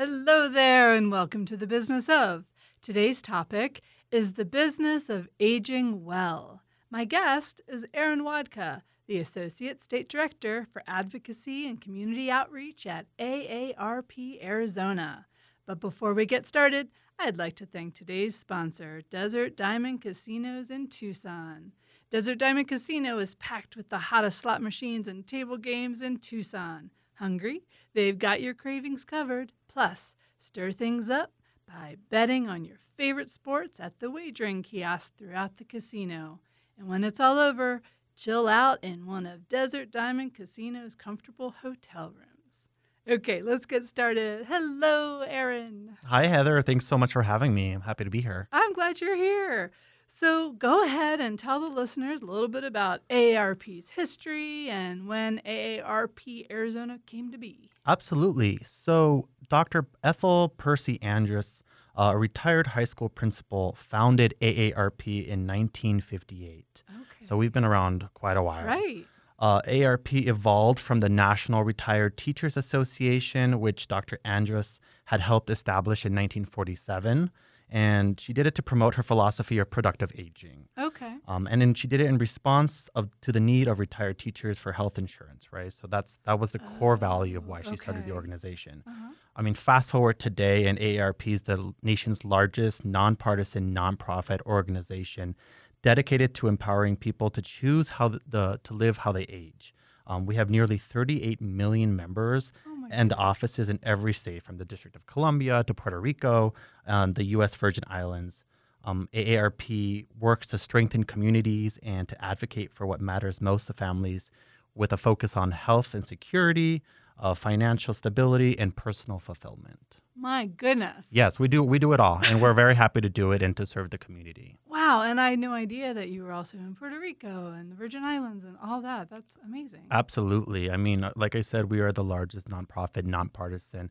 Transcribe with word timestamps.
Hello 0.00 0.48
there, 0.48 0.92
and 0.92 1.10
welcome 1.10 1.44
to 1.46 1.56
the 1.56 1.66
business 1.66 2.08
of. 2.08 2.44
Today's 2.80 3.20
topic 3.20 3.80
is 4.12 4.34
the 4.34 4.44
business 4.44 5.10
of 5.10 5.28
aging 5.40 6.04
well. 6.04 6.62
My 6.88 7.04
guest 7.04 7.60
is 7.66 7.84
Aaron 7.92 8.22
Wodka, 8.22 8.82
the 9.08 9.18
Associate 9.18 9.80
State 9.80 10.08
Director 10.08 10.68
for 10.72 10.84
Advocacy 10.86 11.66
and 11.66 11.80
Community 11.80 12.30
Outreach 12.30 12.86
at 12.86 13.06
AARP 13.18 14.40
Arizona. 14.40 15.26
But 15.66 15.80
before 15.80 16.14
we 16.14 16.26
get 16.26 16.46
started, 16.46 16.90
I'd 17.18 17.36
like 17.36 17.56
to 17.56 17.66
thank 17.66 17.94
today's 17.94 18.36
sponsor, 18.36 19.00
Desert 19.10 19.56
Diamond 19.56 20.02
Casinos 20.02 20.70
in 20.70 20.86
Tucson. 20.86 21.72
Desert 22.08 22.38
Diamond 22.38 22.68
Casino 22.68 23.18
is 23.18 23.34
packed 23.34 23.74
with 23.74 23.88
the 23.88 23.98
hottest 23.98 24.38
slot 24.38 24.62
machines 24.62 25.08
and 25.08 25.26
table 25.26 25.56
games 25.56 26.02
in 26.02 26.18
Tucson. 26.18 26.92
Hungry? 27.14 27.66
They've 27.94 28.16
got 28.16 28.40
your 28.40 28.54
cravings 28.54 29.04
covered. 29.04 29.50
Plus, 29.68 30.16
stir 30.38 30.72
things 30.72 31.10
up 31.10 31.32
by 31.66 31.96
betting 32.10 32.48
on 32.48 32.64
your 32.64 32.78
favorite 32.96 33.30
sports 33.30 33.78
at 33.78 34.00
the 34.00 34.10
wagering 34.10 34.62
kiosk 34.62 35.16
throughout 35.16 35.56
the 35.58 35.64
casino. 35.64 36.40
And 36.78 36.88
when 36.88 37.04
it's 37.04 37.20
all 37.20 37.38
over, 37.38 37.82
chill 38.16 38.48
out 38.48 38.82
in 38.82 39.06
one 39.06 39.26
of 39.26 39.48
Desert 39.48 39.90
Diamond 39.90 40.34
Casino's 40.34 40.94
comfortable 40.94 41.54
hotel 41.62 42.12
rooms. 42.14 42.64
Okay, 43.08 43.40
let's 43.40 43.66
get 43.66 43.86
started. 43.86 44.46
Hello, 44.48 45.22
Aaron. 45.22 45.96
Hi, 46.04 46.26
Heather. 46.26 46.60
Thanks 46.60 46.86
so 46.86 46.98
much 46.98 47.12
for 47.12 47.22
having 47.22 47.54
me. 47.54 47.72
I'm 47.72 47.80
happy 47.82 48.04
to 48.04 48.10
be 48.10 48.20
here. 48.20 48.48
I'm 48.52 48.72
glad 48.72 49.00
you're 49.00 49.16
here. 49.16 49.70
So 50.08 50.52
go 50.52 50.84
ahead 50.84 51.20
and 51.20 51.38
tell 51.38 51.60
the 51.60 51.68
listeners 51.68 52.22
a 52.22 52.24
little 52.24 52.48
bit 52.48 52.64
about 52.64 53.06
AARP's 53.08 53.90
history 53.90 54.68
and 54.68 55.06
when 55.06 55.40
AARP 55.46 56.46
Arizona 56.50 56.98
came 57.06 57.30
to 57.30 57.38
be. 57.38 57.70
Absolutely. 57.86 58.58
So, 58.64 59.28
Dr. 59.48 59.86
Ethel 60.02 60.48
Percy 60.56 61.00
Andrus, 61.02 61.62
uh, 61.96 62.10
a 62.14 62.18
retired 62.18 62.68
high 62.68 62.84
school 62.84 63.08
principal, 63.08 63.74
founded 63.78 64.34
AARP 64.40 65.06
in 65.06 65.46
1958. 65.46 66.82
Okay. 66.90 67.02
So, 67.22 67.36
we've 67.36 67.52
been 67.52 67.64
around 67.64 68.08
quite 68.14 68.36
a 68.36 68.42
while. 68.42 68.66
right. 68.66 69.06
Uh, 69.38 69.62
AARP 69.62 70.26
evolved 70.26 70.80
from 70.80 70.98
the 70.98 71.08
National 71.08 71.62
Retired 71.62 72.16
Teachers 72.16 72.56
Association, 72.56 73.60
which 73.60 73.86
Dr. 73.86 74.18
Andrus 74.24 74.80
had 75.04 75.20
helped 75.20 75.48
establish 75.48 76.04
in 76.04 76.12
1947. 76.12 77.30
And 77.70 78.18
she 78.18 78.32
did 78.32 78.46
it 78.46 78.54
to 78.54 78.62
promote 78.62 78.94
her 78.94 79.02
philosophy 79.02 79.58
of 79.58 79.68
productive 79.68 80.10
aging. 80.16 80.68
Okay. 80.78 81.16
Um, 81.26 81.46
and 81.50 81.60
then 81.60 81.74
she 81.74 81.86
did 81.86 82.00
it 82.00 82.06
in 82.06 82.16
response 82.16 82.88
of, 82.94 83.10
to 83.20 83.30
the 83.30 83.40
need 83.40 83.68
of 83.68 83.78
retired 83.78 84.18
teachers 84.18 84.58
for 84.58 84.72
health 84.72 84.96
insurance, 84.96 85.52
right? 85.52 85.72
So 85.72 85.86
that's 85.86 86.18
that 86.24 86.40
was 86.40 86.52
the 86.52 86.60
core 86.60 86.96
value 86.96 87.36
of 87.36 87.46
why 87.46 87.60
she 87.62 87.76
started 87.76 88.06
the 88.06 88.12
organization. 88.12 88.82
Uh-huh. 88.86 89.12
I 89.36 89.42
mean, 89.42 89.54
fast 89.54 89.90
forward 89.90 90.18
today, 90.18 90.66
and 90.66 90.78
AARP 90.78 91.32
is 91.32 91.42
the 91.42 91.74
nation's 91.82 92.24
largest 92.24 92.84
nonpartisan 92.84 93.74
nonprofit 93.74 94.40
organization 94.46 95.36
dedicated 95.82 96.34
to 96.34 96.48
empowering 96.48 96.96
people 96.96 97.30
to 97.30 97.42
choose 97.42 97.88
how 97.88 98.08
the, 98.08 98.20
the 98.26 98.60
to 98.64 98.74
live 98.74 98.98
how 98.98 99.12
they 99.12 99.26
age. 99.28 99.74
Um, 100.06 100.24
we 100.24 100.36
have 100.36 100.48
nearly 100.48 100.78
38 100.78 101.40
million 101.40 101.94
members 101.94 102.50
Oh 102.66 102.67
and 102.90 103.12
offices 103.12 103.68
in 103.68 103.78
every 103.82 104.12
state, 104.12 104.42
from 104.42 104.58
the 104.58 104.64
District 104.64 104.96
of 104.96 105.06
Columbia 105.06 105.64
to 105.64 105.74
Puerto 105.74 106.00
Rico, 106.00 106.54
and 106.86 107.14
the 107.14 107.24
U.S. 107.24 107.54
Virgin 107.54 107.84
Islands. 107.88 108.44
Um, 108.84 109.08
AARP 109.12 110.06
works 110.18 110.46
to 110.48 110.58
strengthen 110.58 111.04
communities 111.04 111.78
and 111.82 112.08
to 112.08 112.24
advocate 112.24 112.72
for 112.72 112.86
what 112.86 113.00
matters 113.00 113.40
most 113.40 113.66
to 113.66 113.72
families, 113.72 114.30
with 114.74 114.92
a 114.92 114.96
focus 114.96 115.36
on 115.36 115.50
health 115.50 115.94
and 115.94 116.06
security, 116.06 116.82
uh, 117.18 117.34
financial 117.34 117.92
stability, 117.92 118.58
and 118.58 118.76
personal 118.76 119.18
fulfillment. 119.18 119.98
My 120.16 120.46
goodness. 120.46 121.06
Yes, 121.10 121.38
we 121.38 121.48
do. 121.48 121.62
We 121.62 121.78
do 121.78 121.92
it 121.92 122.00
all, 122.00 122.20
and 122.24 122.40
we're 122.42 122.54
very 122.54 122.74
happy 122.74 123.00
to 123.00 123.08
do 123.08 123.32
it 123.32 123.42
and 123.42 123.56
to 123.56 123.66
serve 123.66 123.90
the 123.90 123.98
community. 123.98 124.58
Wow. 124.88 125.02
And 125.02 125.20
I 125.20 125.30
had 125.30 125.38
no 125.38 125.52
idea 125.52 125.92
that 125.92 126.08
you 126.08 126.22
were 126.22 126.32
also 126.32 126.56
in 126.56 126.74
Puerto 126.74 126.98
Rico 126.98 127.52
and 127.52 127.70
the 127.70 127.76
Virgin 127.76 128.04
Islands 128.04 128.44
and 128.44 128.56
all 128.64 128.80
that. 128.80 129.10
That's 129.10 129.36
amazing. 129.44 129.86
Absolutely. 129.90 130.70
I 130.70 130.78
mean, 130.78 131.04
uh, 131.04 131.12
like 131.14 131.36
I 131.36 131.42
said, 131.42 131.70
we 131.70 131.80
are 131.80 131.92
the 131.92 132.04
largest 132.04 132.48
nonprofit, 132.48 133.04
nonpartisan 133.04 133.90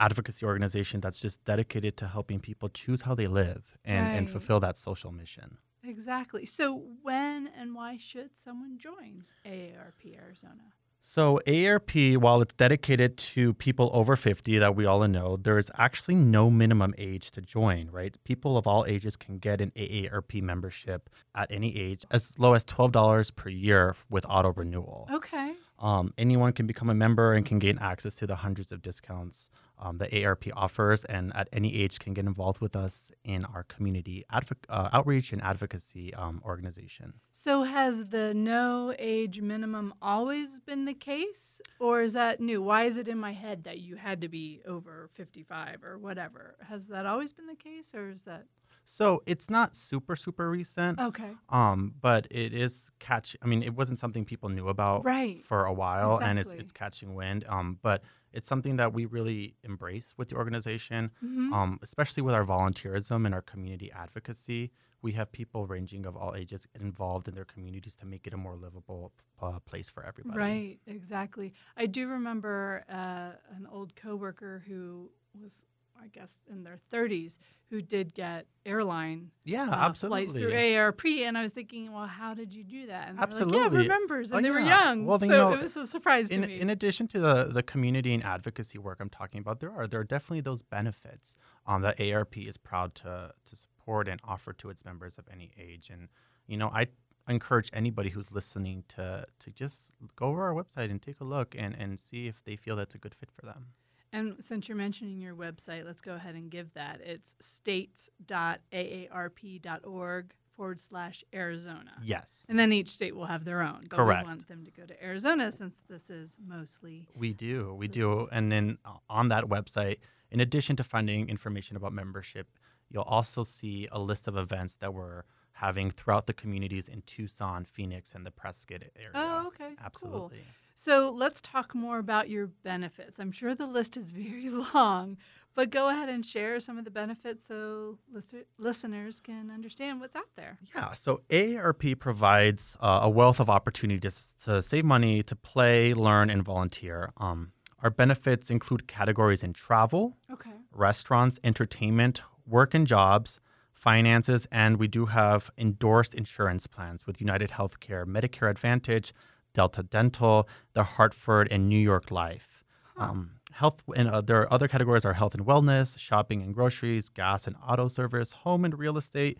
advocacy 0.00 0.44
organization 0.44 1.00
that's 1.00 1.20
just 1.20 1.44
dedicated 1.44 1.96
to 1.98 2.08
helping 2.08 2.40
people 2.40 2.68
choose 2.68 3.02
how 3.02 3.14
they 3.14 3.28
live 3.28 3.78
and, 3.84 4.16
and 4.16 4.28
fulfill 4.28 4.58
that 4.58 4.76
social 4.76 5.12
mission. 5.12 5.58
exactly. 5.84 6.44
So, 6.44 6.82
when 7.02 7.48
and 7.56 7.72
why 7.72 7.96
should 7.96 8.36
someone 8.36 8.78
join 8.78 9.24
AARP 9.46 10.18
Arizona? 10.18 10.72
So, 11.04 11.40
AARP, 11.48 12.16
while 12.18 12.40
it's 12.42 12.54
dedicated 12.54 13.18
to 13.18 13.54
people 13.54 13.90
over 13.92 14.14
50 14.14 14.58
that 14.58 14.76
we 14.76 14.86
all 14.86 15.06
know, 15.08 15.36
there 15.36 15.58
is 15.58 15.68
actually 15.76 16.14
no 16.14 16.48
minimum 16.48 16.94
age 16.96 17.32
to 17.32 17.40
join, 17.40 17.90
right? 17.90 18.14
People 18.22 18.56
of 18.56 18.68
all 18.68 18.86
ages 18.86 19.16
can 19.16 19.38
get 19.38 19.60
an 19.60 19.72
AARP 19.76 20.40
membership 20.40 21.10
at 21.34 21.50
any 21.50 21.76
age, 21.76 22.06
as 22.12 22.38
low 22.38 22.54
as 22.54 22.64
$12 22.64 23.34
per 23.34 23.48
year 23.48 23.96
with 24.10 24.24
auto 24.28 24.52
renewal. 24.52 25.08
Okay. 25.12 25.54
Um, 25.80 26.14
anyone 26.16 26.52
can 26.52 26.68
become 26.68 26.88
a 26.88 26.94
member 26.94 27.32
and 27.32 27.44
can 27.44 27.58
gain 27.58 27.78
access 27.80 28.14
to 28.16 28.26
the 28.28 28.36
hundreds 28.36 28.70
of 28.70 28.80
discounts 28.80 29.50
um, 29.82 29.98
that 29.98 30.10
AARP 30.12 30.50
offers, 30.54 31.04
and 31.04 31.34
at 31.34 31.48
any 31.52 31.74
age 31.74 31.98
can 31.98 32.14
get 32.14 32.24
involved 32.24 32.60
with 32.60 32.76
us 32.76 33.10
in 33.24 33.44
our 33.44 33.64
community 33.64 34.24
advoc- 34.32 34.64
uh, 34.68 34.88
outreach 34.92 35.32
and 35.32 35.42
advocacy 35.42 36.14
um, 36.14 36.40
organization. 36.44 37.12
So, 37.32 37.64
has 37.64 38.06
the 38.06 38.32
no 38.32 38.94
age 38.98 39.40
minimum 39.40 39.92
always 40.00 40.60
been 40.60 40.84
the 40.84 40.94
case, 40.94 41.60
or 41.80 42.02
is 42.02 42.12
that 42.12 42.40
new? 42.40 42.62
Why 42.62 42.84
is 42.84 42.96
it 42.96 43.08
in 43.08 43.18
my 43.18 43.32
head 43.32 43.64
that 43.64 43.80
you 43.80 43.96
had 43.96 44.20
to 44.20 44.28
be 44.28 44.60
over 44.66 45.10
55 45.14 45.82
or 45.82 45.98
whatever? 45.98 46.56
Has 46.68 46.86
that 46.86 47.04
always 47.06 47.32
been 47.32 47.48
the 47.48 47.56
case, 47.56 47.92
or 47.94 48.08
is 48.08 48.22
that 48.22 48.46
So 48.84 49.22
it's 49.26 49.48
not 49.48 49.74
super 49.76 50.16
super 50.16 50.50
recent, 50.50 50.98
okay? 51.00 51.32
um, 51.48 51.94
but 52.00 52.26
it 52.30 52.52
is 52.52 52.90
catch. 52.98 53.36
I 53.42 53.46
mean, 53.46 53.62
it 53.62 53.74
wasn't 53.74 53.98
something 53.98 54.24
people 54.24 54.48
knew 54.48 54.68
about 54.68 55.04
Right. 55.04 55.44
for 55.44 55.64
a 55.66 55.72
while, 55.72 56.18
and 56.20 56.38
it's 56.38 56.52
it's 56.52 56.72
catching 56.72 57.14
wind. 57.14 57.44
Um, 57.48 57.78
but 57.82 58.02
it's 58.32 58.48
something 58.48 58.76
that 58.76 58.92
we 58.92 59.04
really 59.04 59.56
embrace 59.62 60.14
with 60.16 60.28
the 60.30 60.36
organization. 60.36 61.10
Mhm. 61.22 61.52
um, 61.52 61.78
especially 61.82 62.22
with 62.22 62.34
our 62.34 62.44
volunteerism 62.46 63.26
and 63.26 63.34
our 63.34 63.42
community 63.42 63.90
advocacy. 63.92 64.70
We 65.02 65.12
have 65.12 65.30
people 65.32 65.66
ranging 65.66 66.06
of 66.06 66.16
all 66.16 66.34
ages 66.34 66.66
involved 66.80 67.26
in 67.28 67.34
their 67.34 67.44
communities 67.44 67.94
to 67.96 68.06
make 68.06 68.26
it 68.26 68.32
a 68.32 68.36
more 68.36 68.56
livable 68.56 69.12
uh, 69.40 69.58
place 69.60 69.90
for 69.90 70.04
everybody. 70.06 70.38
Right, 70.38 70.78
exactly. 70.86 71.52
I 71.76 71.86
do 71.86 72.08
remember 72.08 72.84
uh, 72.88 73.32
an 73.56 73.66
old 73.70 73.94
coworker 73.96 74.62
who 74.66 75.10
was, 75.42 75.54
I 76.02 76.08
guess, 76.08 76.40
in 76.50 76.64
their 76.64 76.78
30s 76.92 77.36
who 77.70 77.80
did 77.80 78.12
get 78.12 78.46
airline 78.66 79.30
Yeah, 79.44 79.62
uh, 79.70 79.92
flights 79.92 80.32
through 80.32 80.52
absolutely. 80.52 80.76
ARP, 80.76 81.04
and 81.06 81.38
I 81.38 81.42
was 81.42 81.52
thinking, 81.52 81.90
well, 81.92 82.06
how 82.06 82.34
did 82.34 82.52
you 82.52 82.64
do 82.64 82.86
that? 82.88 83.08
And 83.08 83.18
they 83.18 83.20
were 83.22 83.26
like, 83.26 83.32
yeah, 83.32 83.44
Absolutely. 83.60 83.78
remembers, 83.78 84.30
and 84.30 84.38
Oh, 84.38 84.42
they 84.42 84.50
were 84.50 84.60
young, 84.60 85.06
Well, 85.06 85.18
so 85.18 85.24
you 85.24 85.30
know, 85.32 85.52
it 85.54 85.62
was 85.62 85.76
a 85.76 85.86
surprise 85.86 86.28
to 86.28 86.34
In, 86.34 86.40
me. 86.42 86.60
in 86.60 86.68
addition 86.70 87.08
to 87.08 87.18
the, 87.20 87.44
the 87.44 87.62
community 87.62 88.12
and 88.12 88.22
advocacy 88.24 88.78
work 88.78 88.98
I'm 89.00 89.08
talking 89.08 89.40
about, 89.40 89.60
there 89.60 89.72
are 89.72 89.86
there 89.86 90.00
are 90.00 90.04
definitely 90.04 90.40
those 90.42 90.62
benefits 90.62 91.36
um, 91.66 91.82
that 91.82 92.00
ARP 92.00 92.36
is 92.38 92.56
proud 92.56 92.94
to 92.96 93.32
to 93.46 93.56
support 93.56 94.08
and 94.08 94.20
offer 94.24 94.52
to 94.54 94.68
its 94.70 94.84
members 94.84 95.16
of 95.18 95.24
any 95.32 95.50
age. 95.58 95.88
And 95.90 96.08
you 96.46 96.56
know, 96.56 96.68
I 96.68 96.88
encourage 97.28 97.70
anybody 97.72 98.10
who's 98.10 98.30
listening 98.32 98.84
to 98.88 99.24
to 99.38 99.50
just 99.50 99.92
go 100.16 100.26
over 100.26 100.42
our 100.44 100.52
website 100.54 100.90
and 100.90 101.00
take 101.00 101.20
a 101.20 101.24
look 101.24 101.54
and, 101.56 101.74
and 101.74 101.98
see 101.98 102.26
if 102.26 102.42
they 102.44 102.56
feel 102.56 102.76
that's 102.76 102.94
a 102.94 102.98
good 102.98 103.14
fit 103.14 103.30
for 103.30 103.46
them. 103.46 103.66
And 104.12 104.36
since 104.40 104.68
you're 104.68 104.76
mentioning 104.76 105.20
your 105.20 105.34
website, 105.34 105.86
let's 105.86 106.02
go 106.02 106.14
ahead 106.14 106.34
and 106.34 106.50
give 106.50 106.74
that. 106.74 107.00
It's 107.02 107.34
states.aarp.org 107.40 110.34
forward 110.54 110.78
slash 110.78 111.24
Arizona. 111.34 111.92
Yes. 112.02 112.44
And 112.48 112.58
then 112.58 112.72
each 112.72 112.90
state 112.90 113.16
will 113.16 113.24
have 113.24 113.44
their 113.44 113.62
own. 113.62 113.86
But 113.88 113.96
Correct. 113.96 114.24
we 114.24 114.28
want 114.28 114.46
them 114.48 114.64
to 114.64 114.70
go 114.70 114.84
to 114.84 115.04
Arizona 115.04 115.50
since 115.50 115.76
this 115.88 116.10
is 116.10 116.36
mostly. 116.46 117.08
We 117.16 117.32
do, 117.32 117.74
we 117.74 117.88
do. 117.88 118.28
And 118.30 118.52
then 118.52 118.76
uh, 118.84 118.96
on 119.08 119.28
that 119.28 119.44
website, 119.44 119.96
in 120.30 120.40
addition 120.40 120.76
to 120.76 120.84
finding 120.84 121.30
information 121.30 121.76
about 121.76 121.94
membership, 121.94 122.48
you'll 122.90 123.02
also 123.04 123.44
see 123.44 123.88
a 123.90 123.98
list 123.98 124.28
of 124.28 124.36
events 124.36 124.76
that 124.76 124.92
we're 124.92 125.22
having 125.52 125.90
throughout 125.90 126.26
the 126.26 126.32
communities 126.32 126.88
in 126.88 127.02
Tucson, 127.02 127.64
Phoenix, 127.64 128.14
and 128.14 128.26
the 128.26 128.30
Prescott 128.30 128.82
area. 128.96 129.10
Oh, 129.14 129.46
okay. 129.48 129.74
Cool. 130.02 130.30
So 130.74 131.10
let's 131.10 131.40
talk 131.40 131.74
more 131.74 131.98
about 131.98 132.28
your 132.28 132.46
benefits. 132.46 133.18
I'm 133.20 133.32
sure 133.32 133.54
the 133.54 133.66
list 133.66 133.96
is 133.96 134.10
very 134.10 134.48
long, 134.74 135.16
but 135.54 135.70
go 135.70 135.88
ahead 135.88 136.08
and 136.08 136.24
share 136.24 136.58
some 136.60 136.78
of 136.78 136.84
the 136.84 136.90
benefits 136.90 137.46
so 137.46 137.98
listen- 138.12 138.44
listeners 138.58 139.20
can 139.20 139.50
understand 139.50 140.00
what's 140.00 140.16
out 140.16 140.30
there. 140.36 140.58
Yeah, 140.74 140.92
so 140.94 141.20
AARP 141.30 141.98
provides 141.98 142.76
uh, 142.80 143.00
a 143.02 143.10
wealth 143.10 143.38
of 143.40 143.48
opportunities 143.50 144.34
to 144.44 144.62
save 144.62 144.84
money, 144.84 145.22
to 145.24 145.36
play, 145.36 145.92
learn, 145.94 146.30
and 146.30 146.42
volunteer. 146.44 147.12
Um, 147.18 147.52
our 147.82 147.90
benefits 147.90 148.50
include 148.50 148.86
categories 148.88 149.42
in 149.42 149.52
travel, 149.52 150.16
Okay. 150.32 150.52
restaurants, 150.72 151.38
entertainment, 151.44 152.22
work 152.46 152.74
and 152.74 152.86
jobs, 152.86 153.40
finances, 153.72 154.46
and 154.52 154.76
we 154.78 154.86
do 154.88 155.06
have 155.06 155.50
endorsed 155.58 156.14
insurance 156.14 156.66
plans 156.68 157.06
with 157.06 157.20
United 157.20 157.50
Healthcare, 157.50 158.04
Medicare 158.06 158.48
Advantage, 158.48 159.12
Delta 159.54 159.82
Dental, 159.82 160.48
the 160.74 160.82
Hartford, 160.84 161.48
and 161.50 161.68
New 161.68 161.78
York 161.78 162.10
Life. 162.10 162.64
Um, 162.96 163.32
health 163.52 163.82
and 163.96 164.08
uh, 164.08 164.20
there 164.20 164.40
are 164.42 164.52
other 164.52 164.68
categories 164.68 165.04
are 165.04 165.14
health 165.14 165.34
and 165.34 165.44
wellness, 165.46 165.98
shopping 165.98 166.42
and 166.42 166.54
groceries, 166.54 167.08
gas 167.08 167.46
and 167.46 167.56
auto 167.66 167.88
service, 167.88 168.32
home 168.32 168.64
and 168.64 168.78
real 168.78 168.96
estate, 168.96 169.38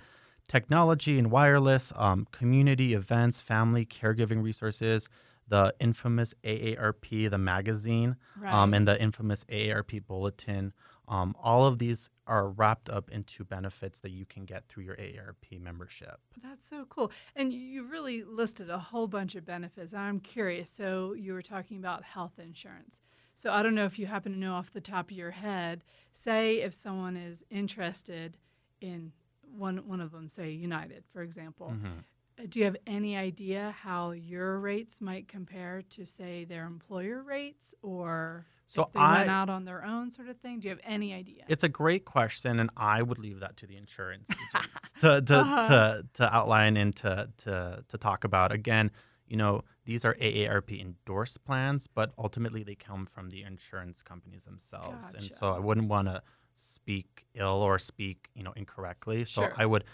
technology 0.48 1.18
and 1.18 1.30
wireless, 1.30 1.92
um, 1.96 2.26
community 2.32 2.94
events, 2.94 3.40
family 3.40 3.84
caregiving 3.86 4.42
resources, 4.42 5.08
the 5.48 5.74
infamous 5.80 6.34
AARP, 6.44 7.30
the 7.30 7.38
magazine, 7.38 8.16
Right. 8.40 8.52
um, 8.52 8.74
and 8.74 8.88
the 8.88 9.00
infamous 9.00 9.44
AARP 9.50 10.00
bulletin. 10.06 10.72
Um, 11.08 11.34
all 11.42 11.66
of 11.66 11.78
these 11.78 12.08
are 12.26 12.48
wrapped 12.48 12.88
up 12.88 13.10
into 13.10 13.44
benefits 13.44 13.98
that 14.00 14.10
you 14.10 14.24
can 14.24 14.44
get 14.44 14.66
through 14.68 14.84
your 14.84 14.96
AARP 14.96 15.60
membership. 15.60 16.20
That's 16.42 16.68
so 16.68 16.86
cool. 16.88 17.10
And 17.34 17.52
you 17.52 17.84
really 17.84 18.22
listed 18.22 18.70
a 18.70 18.78
whole 18.78 19.08
bunch 19.08 19.34
of 19.34 19.44
benefits. 19.44 19.92
And 19.92 20.00
I'm 20.02 20.20
curious. 20.20 20.70
So 20.70 21.14
you 21.14 21.32
were 21.32 21.42
talking 21.42 21.78
about 21.78 22.04
health 22.04 22.38
insurance. 22.38 23.00
So 23.34 23.50
I 23.50 23.62
don't 23.62 23.74
know 23.74 23.86
if 23.86 23.98
you 23.98 24.06
happen 24.06 24.32
to 24.32 24.38
know 24.38 24.52
off 24.54 24.70
the 24.72 24.80
top 24.80 25.10
of 25.10 25.16
your 25.16 25.30
head, 25.32 25.82
say 26.12 26.60
if 26.60 26.74
someone 26.74 27.16
is 27.16 27.44
interested 27.50 28.36
in 28.80 29.12
one 29.56 29.78
one 29.88 30.00
of 30.00 30.12
them, 30.12 30.28
say 30.28 30.50
United, 30.52 31.04
for 31.12 31.22
example. 31.22 31.70
Mhm. 31.74 32.04
uh, 32.38 32.46
Do 32.48 32.58
you 32.60 32.64
have 32.66 32.76
any 32.86 33.16
idea 33.16 33.72
how 33.72 34.12
your 34.12 34.60
rates 34.60 35.00
might 35.00 35.28
compare 35.28 35.82
to 35.90 36.06
say 36.06 36.44
their 36.44 36.66
employer 36.66 37.22
rates 37.22 37.74
or 37.82 38.46
So 38.66 38.82
if 38.84 38.92
they 38.92 39.00
went 39.00 39.28
out 39.30 39.50
on 39.50 39.64
their 39.64 39.84
own 39.84 40.10
sort 40.10 40.28
of 40.28 40.38
thing? 40.38 40.60
Do 40.60 40.68
you 40.68 40.70
have 40.70 40.80
any 40.84 41.12
idea? 41.12 41.44
It's 41.48 41.64
a 41.64 41.68
great 41.68 42.04
question, 42.04 42.58
and 42.58 42.70
I 42.76 43.02
would 43.02 43.18
leave 43.18 43.40
that 43.40 43.56
to 43.58 43.66
the 43.66 43.76
insurance 43.76 44.28
to, 45.00 45.20
to, 45.20 45.36
Uh-huh. 45.38 45.66
to, 45.68 46.06
to 46.14 46.34
outline 46.34 46.76
and 46.76 46.94
to, 46.96 47.28
to, 47.38 47.84
to 47.88 47.98
talk 47.98 48.24
about. 48.24 48.50
Again, 48.52 48.90
you 49.26 49.36
know, 49.36 49.62
these 49.84 50.04
are 50.04 50.14
AARP 50.14 50.80
endorsed 50.80 51.44
plans, 51.44 51.86
but 51.86 52.12
ultimately 52.18 52.62
they 52.62 52.74
come 52.74 53.06
from 53.06 53.30
the 53.30 53.42
insurance 53.42 54.02
companies 54.02 54.44
themselves. 54.44 55.12
And 55.14 55.30
so 55.30 55.52
I 55.52 55.58
wouldn't 55.58 55.88
want 55.88 56.08
to 56.08 56.22
speak 56.54 57.24
ill 57.34 57.62
or 57.62 57.78
speak, 57.78 58.28
you 58.34 58.42
know, 58.42 58.52
incorrectly. 58.56 59.24
So 59.24 59.42
Sure. 59.42 59.54
I 59.56 59.66
would 59.66 59.84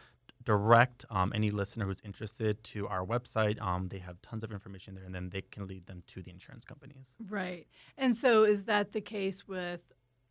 direct 0.45 1.05
um, 1.11 1.33
any 1.35 1.51
listener 1.51 1.85
who's 1.87 2.01
interested 2.05 2.63
to 2.65 2.87
our 2.89 3.05
website. 3.05 3.61
Um, 3.61 3.89
they 3.89 3.99
have 3.99 4.21
tons 4.23 4.43
of 4.45 4.53
information 4.53 4.95
there, 4.95 5.05
and 5.05 5.15
then 5.15 5.31
they 5.31 5.43
can 5.43 5.67
lead 5.67 5.87
them 5.87 6.03
to 6.09 6.23
the 6.23 6.31
insurance 6.31 6.65
companies. 6.65 7.15
Right. 7.29 7.67
And 7.97 8.15
so 8.17 8.45
is 8.45 8.65
that 8.65 8.93
the 8.93 9.01
case 9.01 9.47
with 9.47 9.81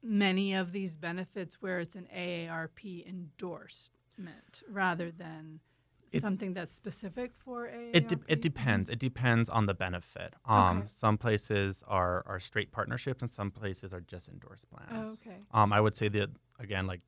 many 0.03 0.53
of 0.53 0.71
these 0.71 0.95
benefits 0.95 1.61
where 1.61 1.79
it's 1.79 1.95
an 1.95 2.07
AARP 2.15 3.05
endorsement 3.07 4.63
rather 4.69 5.11
than 5.11 5.59
It- 6.11 6.21
something 6.21 6.53
that's 6.53 6.73
specific 6.73 7.33
for 7.35 7.67
AARP? 7.67 7.91
It, 7.93 8.07
de- 8.07 8.19
it 8.27 8.41
depends. 8.41 8.89
It 8.89 8.99
depends 8.99 9.49
on 9.49 9.65
the 9.65 9.73
benefit. 9.73 10.33
Um, 10.45 10.79
Okay. 10.79 10.87
Some 10.87 11.17
places 11.17 11.83
are, 11.87 12.23
are 12.25 12.39
straight 12.39 12.71
partnerships, 12.71 13.21
and 13.21 13.29
some 13.29 13.51
places 13.51 13.93
are 13.93 14.01
just 14.01 14.29
endorsed 14.29 14.69
plans. 14.69 14.89
Oh, 14.93 15.13
okay. 15.29 15.37
Um, 15.51 15.73
I 15.73 15.81
would 15.81 15.95
say 15.95 16.07
that 16.09 16.29
again, 16.59 16.87
like 16.87 17.01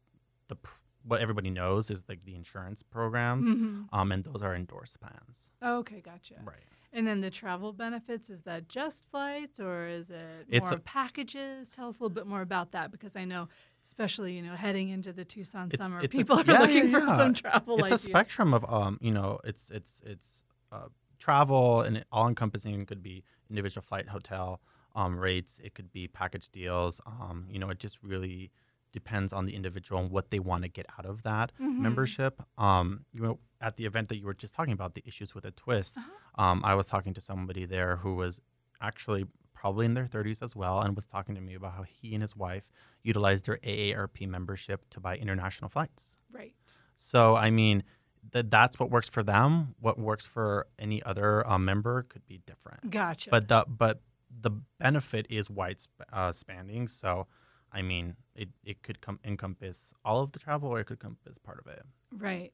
the 0.49 0.55
pr- 0.55 0.71
what 1.03 1.21
everybody 1.21 1.49
knows 1.49 1.89
is 1.89 2.03
like 2.09 2.23
the 2.25 2.35
insurance 2.35 2.83
programs, 2.83 3.47
hmm 3.47 3.83
um, 3.93 4.11
and 4.11 4.23
those 4.23 4.41
are 4.43 4.53
endorsed 4.55 4.99
plans. 4.99 5.49
Okay, 5.63 6.01
gotcha. 6.01 6.35
Right. 6.43 6.57
And 6.91 7.05
then 7.05 7.21
the 7.21 7.29
travel 7.29 7.71
benefits, 7.71 8.29
is 8.31 8.41
that 8.43 8.67
just 8.67 9.03
flights 9.11 9.59
or 9.59 9.85
is 9.87 10.09
it 10.09 10.47
It's 10.49 10.71
more 10.71 10.79
a- 10.79 10.81
packages? 10.81 11.69
Tell 11.69 11.87
us 11.87 11.99
a 11.99 12.03
little 12.03 12.13
bit 12.13 12.25
more 12.25 12.41
about 12.41 12.71
that 12.71 12.91
because 12.91 13.15
I 13.15 13.25
know, 13.25 13.47
especially, 13.85 14.33
you 14.33 14.41
know, 14.41 14.55
heading 14.55 14.89
into 14.89 15.13
the 15.13 15.23
Tucson 15.23 15.69
It's- 15.71 15.77
summer, 15.85 16.01
it's 16.01 16.13
a- 16.13 16.17
people 16.17 16.39
are 16.39 16.45
yeah, 16.45 16.59
looking 16.61 16.89
yeah, 16.89 16.99
for 16.99 17.05
yeah. 17.05 17.17
some 17.17 17.33
travel 17.35 17.75
it's 17.75 17.83
a 17.83 17.85
ideas. 17.93 18.01
spectrum 18.01 18.53
of 18.55 18.65
um, 18.71 18.97
you 19.01 19.11
know, 19.11 19.39
it's 19.43 19.69
it's 19.69 20.01
it's 20.05 20.43
uh, 20.71 20.87
travel 21.19 21.81
and 21.81 22.03
all 22.11 22.27
encompassing. 22.27 22.85
Could 22.87 23.03
be 23.03 23.23
individual 23.49 23.83
flight, 23.83 24.09
hotel 24.09 24.59
um, 24.95 25.19
rates. 25.19 25.59
It 25.63 25.75
could 25.75 25.91
be 25.91 26.07
package 26.07 26.49
deals. 26.49 26.99
Um, 27.05 27.45
you 27.51 27.59
know, 27.59 27.69
it 27.69 27.77
just 27.79 28.01
really 28.01 28.51
depends 28.91 29.31
on 29.33 29.45
the 29.45 29.55
individual 29.55 30.01
and 30.01 30.09
what 30.11 30.31
they 30.31 30.39
want 30.39 30.63
to 30.63 30.69
get 30.69 30.85
out 30.97 31.05
of 31.05 31.23
that 31.23 31.51
Mhm. 31.59 31.79
membership. 31.79 32.41
Um, 32.57 33.05
you 33.13 33.21
know, 33.21 33.39
at 33.61 33.77
the 33.77 33.85
event 33.85 34.09
that 34.09 34.17
you 34.17 34.25
were 34.25 34.33
just 34.33 34.53
talking 34.53 34.73
about, 34.73 34.95
the 34.95 35.03
issues 35.05 35.35
with 35.35 35.45
a 35.45 35.51
twist, 35.51 35.97
Uh-huh. 35.97 36.43
um, 36.43 36.61
I 36.63 36.73
was 36.75 36.87
talking 36.87 37.13
to 37.13 37.21
somebody 37.21 37.65
there 37.65 37.97
who 37.97 38.15
was 38.15 38.41
actually 38.81 39.25
probably 39.53 39.85
in 39.85 39.93
their 39.93 40.05
30s 40.07 40.41
as 40.41 40.55
well 40.55 40.79
and 40.81 40.95
was 40.95 41.05
talking 41.05 41.35
to 41.35 41.41
me 41.41 41.53
about 41.53 41.73
how 41.73 41.83
he 41.83 42.13
and 42.13 42.21
his 42.23 42.35
wife 42.35 42.71
utilized 43.03 43.45
their 43.45 43.57
AARP 43.63 44.25
membership 44.25 44.89
to 44.89 44.99
buy 45.01 45.17
international 45.17 45.69
flights. 45.69 46.17
Right. 46.31 46.55
So, 46.95 47.35
I 47.35 47.49
mean, 47.49 47.83
that 48.31 48.49
that's 48.49 48.79
what 48.79 48.89
works 48.89 49.09
for 49.09 49.21
them. 49.23 49.75
What 49.79 49.97
works 49.99 50.25
for 50.25 50.67
any 50.77 51.01
other 51.03 51.45
uh, 51.47 51.57
member 51.57 52.03
could 52.03 52.25
be 52.25 52.37
different. 52.45 52.89
Gotcha. 52.89 53.29
But 53.29 53.47
the 53.49 53.65
but 53.67 54.01
the 54.29 54.51
benefit 54.79 55.25
is 55.29 55.49
wide 55.49 55.79
sp- 55.81 56.07
uh, 56.13 56.31
spanning. 56.31 56.87
So, 56.87 57.27
I 57.71 57.81
mean, 57.81 58.15
it, 58.35 58.49
it 58.63 58.81
could 58.83 59.01
com- 59.01 59.19
encompass 59.23 59.93
all 60.03 60.21
of 60.23 60.31
the 60.31 60.39
travel, 60.39 60.69
or 60.69 60.79
it 60.79 60.85
could 60.85 60.97
encompass 60.97 61.37
part 61.37 61.59
of 61.59 61.67
it. 61.67 61.83
right. 62.17 62.51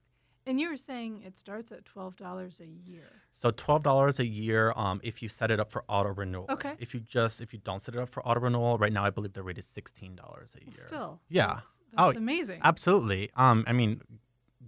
And 0.48 0.62
you 0.62 0.70
were 0.70 0.78
saying 0.78 1.24
it 1.26 1.36
starts 1.36 1.72
at 1.72 1.86
$12 1.86 2.60
a 2.60 2.68
year. 2.68 3.10
So 3.32 3.50
twelve 3.50 3.82
dollars 3.82 4.20
a 4.20 4.28
year 4.28 4.74
um, 4.76 5.02
if 5.04 5.24
you 5.24 5.28
set 5.28 5.50
it 5.50 5.60
up 5.60 5.72
for 5.72 5.84
auto 5.90 6.10
renewal. 6.14 6.46
Okay. 6.52 6.74
If 6.78 6.94
you 6.94 7.00
just 7.00 7.42
if 7.42 7.52
you 7.52 7.58
don't 7.64 7.82
set 7.82 7.96
it 7.96 8.00
up 8.00 8.10
for 8.10 8.22
auto 8.28 8.42
renewal, 8.42 8.78
right 8.78 8.94
now 8.94 9.04
I 9.04 9.10
believe 9.10 9.34
the 9.34 9.42
rate 9.42 9.58
is 9.58 9.66
sixteen 9.66 10.16
dollars 10.16 10.54
a 10.56 10.64
year. 10.64 10.86
Still. 10.86 11.20
Yeah. 11.30 11.54
That's, 11.56 11.64
Oh, 11.98 12.10
amazing. 12.12 12.62
Absolutely. 12.64 13.32
Um, 13.36 13.64
I 13.66 13.74
mean, 13.74 14.02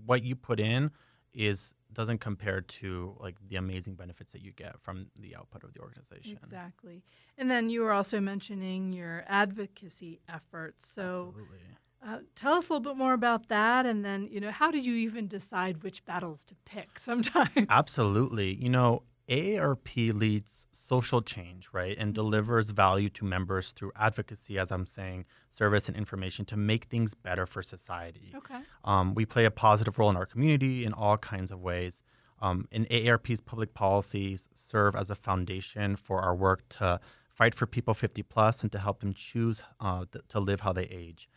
what 0.08 0.24
you 0.24 0.36
put 0.36 0.60
in 0.60 0.90
is 1.34 1.74
doesn't 1.98 2.20
compare 2.20 2.62
to 2.62 3.18
like 3.20 3.36
the 3.50 3.56
amazing 3.56 3.96
benefits 3.96 4.32
that 4.32 4.44
you 4.44 4.52
get 4.52 4.80
from 4.80 5.08
the 5.20 5.36
output 5.36 5.64
of 5.64 5.74
the 5.74 5.80
organization. 5.80 6.38
Exactly. 6.44 7.04
And 7.40 7.50
then 7.50 7.70
you 7.70 7.82
were 7.82 7.92
also 7.92 8.20
mentioning 8.20 8.94
your 8.94 9.26
advocacy 9.28 10.22
efforts. 10.30 10.88
So 10.88 11.34
Absolutely. 11.36 11.58
uh, 12.06 12.20
tell 12.36 12.54
us 12.54 12.70
a 12.70 12.74
little 12.74 12.94
bit 12.94 12.98
more 12.98 13.14
about 13.14 13.48
that. 13.50 13.88
And 13.88 14.06
then, 14.06 14.28
you 14.32 14.40
know, 14.40 14.52
how 14.52 14.70
do 14.70 14.78
you 14.78 14.94
even 14.94 15.28
decide 15.28 15.82
which 15.82 16.06
battles 16.06 16.46
to 16.46 16.56
pick 16.66 17.00
sometimes? 17.00 17.66
Absolutely. 17.68 18.54
You 18.54 18.70
know, 18.70 19.02
AARP 19.30 20.14
leads 20.14 20.68
social 20.72 21.22
change, 21.22 21.70
right, 21.74 21.98
and 21.98 22.14
delivers 22.14 22.70
value 22.70 23.10
to 23.10 23.26
members 23.26 23.72
through 23.72 23.92
advocacy, 23.96 24.58
as 24.58 24.72
I'm 24.72 24.86
saying, 24.86 25.26
service 25.50 25.88
and 25.88 25.98
information 25.98 26.46
to 26.46 26.58
make 26.58 26.86
things 26.86 27.14
better 27.14 27.46
for 27.46 27.62
society. 27.62 28.32
Okay. 28.36 28.60
Um, 28.86 29.14
we 29.14 29.26
play 29.26 29.44
a 29.44 29.52
positive 29.52 30.00
role 30.00 30.10
in 30.10 30.16
our 30.16 30.26
community 30.26 30.86
in 30.86 30.94
all 30.94 31.18
kinds 31.18 31.52
of 31.52 31.60
ways. 31.60 32.02
Um, 32.42 32.68
and 32.72 32.88
AARP's 32.90 33.42
public 33.42 33.74
policies 33.74 34.48
serve 34.54 34.96
as 34.96 35.10
a 35.10 35.16
foundation 35.16 35.96
for 35.96 36.22
our 36.22 36.36
work 36.36 36.68
to 36.70 37.00
fight 37.30 37.54
for 37.54 37.66
people 37.66 37.94
50 37.94 38.24
plus 38.24 38.62
and 38.64 38.72
to 38.72 38.80
help 38.80 39.00
them 39.00 39.14
choose 39.14 39.62
uh, 39.80 40.06
th- 40.12 40.26
to 40.30 40.40
live 40.40 40.62
how 40.62 40.72
they 40.72 40.84
age. 40.84 41.28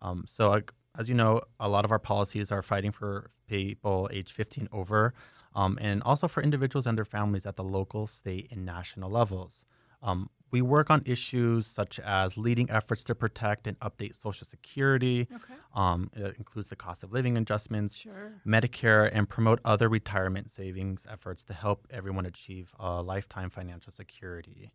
Um, 0.00 0.24
so, 0.26 0.50
like, 0.50 0.72
as 0.98 1.08
you 1.08 1.14
know, 1.14 1.42
a 1.58 1.68
lot 1.68 1.84
of 1.84 1.92
our 1.92 1.98
policies 1.98 2.50
are 2.50 2.62
fighting 2.62 2.92
for 2.92 3.30
people 3.46 4.08
age 4.12 4.32
15 4.32 4.68
over, 4.72 5.14
um, 5.54 5.78
and 5.80 6.02
also 6.02 6.28
for 6.28 6.42
individuals 6.42 6.86
and 6.86 6.96
their 6.96 7.04
families 7.04 7.46
at 7.46 7.56
the 7.56 7.64
local, 7.64 8.06
state, 8.06 8.48
and 8.50 8.64
national 8.64 9.10
levels. 9.10 9.64
Um, 10.02 10.30
we 10.52 10.62
work 10.62 10.90
on 10.90 11.02
issues 11.06 11.66
such 11.66 12.00
as 12.00 12.36
leading 12.36 12.68
efforts 12.70 13.04
to 13.04 13.14
protect 13.14 13.66
and 13.68 13.78
update 13.80 14.16
Social 14.16 14.46
Security. 14.46 15.28
Okay. 15.32 15.54
Um, 15.74 16.10
it 16.12 16.34
includes 16.38 16.68
the 16.68 16.76
cost 16.76 17.04
of 17.04 17.12
living 17.12 17.36
adjustments, 17.36 17.94
Sure. 17.94 18.32
Medicare, 18.46 19.08
and 19.12 19.28
promote 19.28 19.60
other 19.64 19.88
retirement 19.88 20.50
savings 20.50 21.06
efforts 21.08 21.44
to 21.44 21.54
help 21.54 21.86
everyone 21.90 22.26
achieve 22.26 22.74
uh, 22.80 23.00
lifetime 23.02 23.48
financial 23.50 23.92
security. 23.92 24.72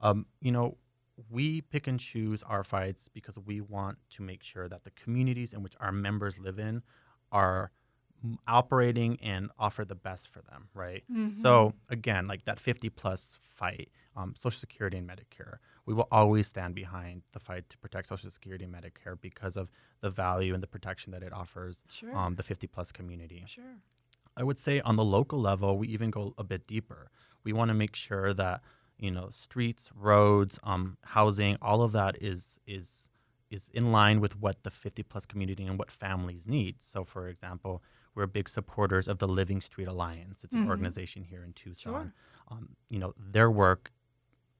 Um, 0.00 0.26
you 0.40 0.52
know, 0.52 0.76
we 1.28 1.62
pick 1.62 1.88
and 1.88 1.98
choose 1.98 2.44
our 2.44 2.62
fights 2.62 3.08
because 3.08 3.36
we 3.36 3.60
want 3.60 3.98
to 4.10 4.22
make 4.22 4.44
sure 4.44 4.68
that 4.68 4.84
the 4.84 4.90
communities 4.90 5.52
in 5.52 5.64
which 5.64 5.74
our 5.80 5.90
members 5.90 6.38
live 6.38 6.60
in 6.60 6.82
are 7.32 7.72
operating 8.46 9.18
and 9.22 9.50
offer 9.58 9.84
the 9.84 9.94
best 9.94 10.28
for 10.28 10.40
them, 10.42 10.68
right? 10.74 11.04
So 11.42 11.74
again, 11.88 12.26
like 12.26 12.44
that 12.44 12.58
50 12.58 12.90
plus 12.90 13.38
fight, 13.42 13.90
um, 14.16 14.34
Social 14.36 14.58
Security 14.58 14.96
and 14.98 15.08
Medicare, 15.08 15.56
we 15.86 15.94
will 15.94 16.08
always 16.10 16.46
stand 16.48 16.74
behind 16.74 17.22
the 17.32 17.38
fight 17.40 17.68
to 17.70 17.78
protect 17.78 18.08
Social 18.08 18.30
Security 18.30 18.64
and 18.64 18.74
Medicare 18.74 19.20
because 19.20 19.56
of 19.56 19.70
the 20.00 20.10
value 20.10 20.54
and 20.54 20.62
the 20.62 20.66
protection 20.66 21.12
that 21.12 21.22
it 21.22 21.32
offers 21.32 21.84
Sure. 21.90 22.14
um, 22.16 22.34
the 22.34 22.42
50 22.42 22.66
plus 22.66 22.92
community. 22.92 23.44
sure. 23.46 23.76
I 24.36 24.44
would 24.44 24.58
say 24.58 24.80
on 24.80 24.94
the 24.96 25.04
local 25.04 25.40
level, 25.40 25.78
we 25.78 25.88
even 25.88 26.10
go 26.10 26.32
a 26.38 26.44
bit 26.44 26.66
deeper. 26.68 27.10
We 27.42 27.52
want 27.52 27.70
to 27.70 27.74
make 27.74 27.96
sure 27.96 28.32
that 28.34 28.60
you 28.96 29.10
know 29.10 29.28
streets, 29.30 29.90
roads, 29.96 30.58
um, 30.62 30.96
housing, 31.04 31.56
all 31.60 31.82
of 31.82 31.90
that 31.92 32.20
is 32.22 32.56
is 32.66 33.08
is 33.50 33.68
in 33.72 33.90
line 33.90 34.20
with 34.20 34.36
what 34.38 34.62
the 34.62 34.70
50 34.70 35.02
plus 35.04 35.24
community 35.26 35.64
and 35.64 35.76
what 35.78 35.90
families 35.90 36.46
need. 36.46 36.80
So, 36.82 37.02
for 37.04 37.26
example, 37.28 37.82
we're 38.14 38.26
big 38.26 38.48
supporters 38.48 39.08
of 39.08 39.18
the 39.18 39.28
Living 39.28 39.60
Street 39.60 39.88
Alliance. 39.88 40.44
It's 40.44 40.54
an 40.54 40.64
Mhm. 40.66 40.68
organization 40.68 41.24
here 41.24 41.42
in 41.44 41.52
Tucson. 41.52 41.92
Sure. 41.92 42.12
Um, 42.48 42.76
you 42.88 42.98
know, 42.98 43.14
their 43.18 43.50
work 43.50 43.92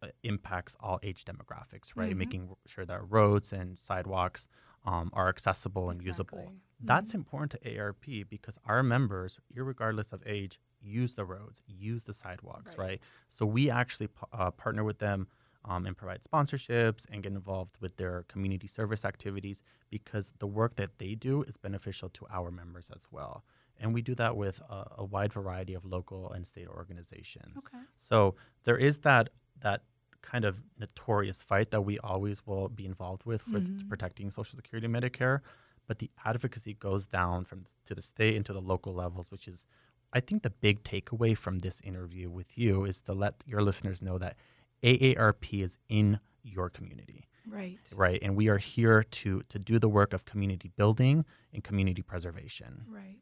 uh, 0.00 0.06
impacts 0.22 0.76
all 0.78 1.00
age 1.02 1.24
demographics, 1.24 1.96
right? 1.96 2.12
Mhm. 2.14 2.18
Making 2.18 2.56
sure 2.66 2.84
that 2.86 3.10
roads 3.10 3.52
and 3.52 3.76
sidewalks 3.76 4.46
um, 4.84 5.10
are 5.12 5.28
accessible 5.28 5.90
and 5.90 6.00
usable. 6.00 6.38
Exactly. 6.38 6.60
That's 6.80 7.14
important 7.14 7.50
to 7.60 7.76
ARP 7.78 8.22
because 8.30 8.56
our 8.64 8.84
members, 8.84 9.40
regardless 9.52 10.12
of 10.12 10.22
age, 10.24 10.60
use 10.80 11.16
the 11.16 11.24
roads, 11.24 11.60
use 11.66 12.04
the 12.04 12.12
sidewalks, 12.12 12.78
Right. 12.78 12.86
right? 12.86 13.02
So 13.28 13.44
we 13.44 13.68
actually 13.70 14.06
p- 14.06 14.14
uh, 14.32 14.52
partner 14.52 14.84
with 14.84 14.98
them 15.00 15.26
um, 15.68 15.86
and 15.86 15.96
provide 15.96 16.20
sponsorships 16.22 17.04
and 17.10 17.22
get 17.22 17.32
involved 17.32 17.76
with 17.80 17.96
their 17.96 18.24
community 18.28 18.66
service 18.66 19.04
activities 19.04 19.62
because 19.90 20.32
the 20.38 20.46
work 20.46 20.76
that 20.76 20.90
they 20.98 21.14
do 21.14 21.42
is 21.42 21.56
beneficial 21.56 22.08
to 22.10 22.26
our 22.30 22.50
members 22.50 22.90
as 22.94 23.06
well. 23.10 23.44
And 23.80 23.94
we 23.94 24.02
do 24.02 24.14
that 24.16 24.36
with 24.36 24.60
a, 24.68 24.80
a 24.98 25.04
wide 25.04 25.32
variety 25.32 25.74
of 25.74 25.84
local 25.84 26.32
and 26.32 26.46
state 26.46 26.68
organizations. 26.68 27.58
Okay. 27.58 27.82
So 27.96 28.34
there 28.64 28.76
is 28.76 28.98
that 28.98 29.28
that 29.60 29.82
kind 30.22 30.44
of 30.44 30.56
notorious 30.80 31.42
fight 31.42 31.70
that 31.70 31.82
we 31.82 31.98
always 32.00 32.44
will 32.46 32.68
be 32.68 32.84
involved 32.86 33.24
with 33.24 33.42
for 33.42 33.60
Mhm. 33.60 33.88
protecting 33.88 34.30
Social 34.30 34.56
Security 34.56 34.86
and 34.86 34.94
Medicare, 34.94 35.40
but 35.86 35.98
the 36.00 36.10
advocacy 36.24 36.74
goes 36.74 37.06
down 37.06 37.44
from 37.44 37.66
to 37.84 37.94
the 37.94 38.02
state 38.02 38.34
and 38.36 38.44
to 38.46 38.52
the 38.52 38.60
local 38.60 38.92
levels, 38.92 39.30
which 39.30 39.46
is, 39.46 39.64
I 40.12 40.20
think, 40.20 40.42
the 40.42 40.50
big 40.50 40.82
takeaway 40.82 41.36
from 41.38 41.60
this 41.60 41.80
interview 41.82 42.28
with 42.30 42.58
you 42.58 42.84
is 42.84 43.00
to 43.02 43.12
let 43.14 43.34
your 43.46 43.62
listeners 43.62 44.02
know 44.02 44.18
that 44.18 44.36
AARP 44.82 45.62
is 45.62 45.78
in 45.88 46.20
your 46.42 46.70
community, 46.70 47.26
Right. 47.46 47.78
right? 47.94 48.18
And 48.22 48.36
we 48.36 48.48
are 48.48 48.58
here 48.58 49.02
to 49.02 49.40
to 49.48 49.58
do 49.58 49.78
the 49.78 49.88
work 49.88 50.12
of 50.12 50.24
community 50.24 50.70
building 50.76 51.24
and 51.52 51.62
community 51.64 52.02
preservation. 52.02 52.84
Right. 52.88 53.18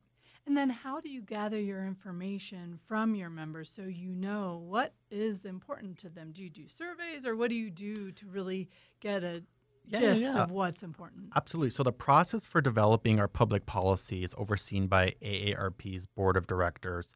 And 0.46 0.56
then 0.56 0.70
how 0.70 1.00
do 1.00 1.08
you 1.08 1.22
gather 1.22 1.58
your 1.58 1.84
information 1.84 2.78
from 2.86 3.16
your 3.16 3.30
members 3.30 3.68
so 3.68 3.82
you 3.82 4.10
know 4.14 4.62
what 4.64 4.94
is 5.10 5.44
important 5.44 5.98
to 5.98 6.08
them? 6.08 6.30
Do 6.30 6.42
you 6.42 6.50
do 6.50 6.68
surveys 6.68 7.26
or 7.26 7.34
what 7.34 7.50
do 7.50 7.56
you 7.56 7.68
do 7.70 8.12
to 8.12 8.26
really 8.26 8.68
get 9.00 9.25
a 9.25 9.42
Yeah, 9.88 9.98
gist 10.00 10.22
yeah. 10.22 10.42
of 10.44 10.50
what's 10.52 10.84
important? 10.84 11.30
Absolutely. 11.34 11.70
So 11.70 11.82
the 11.82 11.92
process 11.92 12.46
for 12.46 12.60
developing 12.60 13.18
our 13.18 13.26
public 13.28 13.66
policy 13.66 14.22
is 14.22 14.34
overseen 14.38 14.86
by 14.86 15.14
AARP's 15.20 16.06
board 16.06 16.36
of 16.36 16.46
directors 16.46 17.12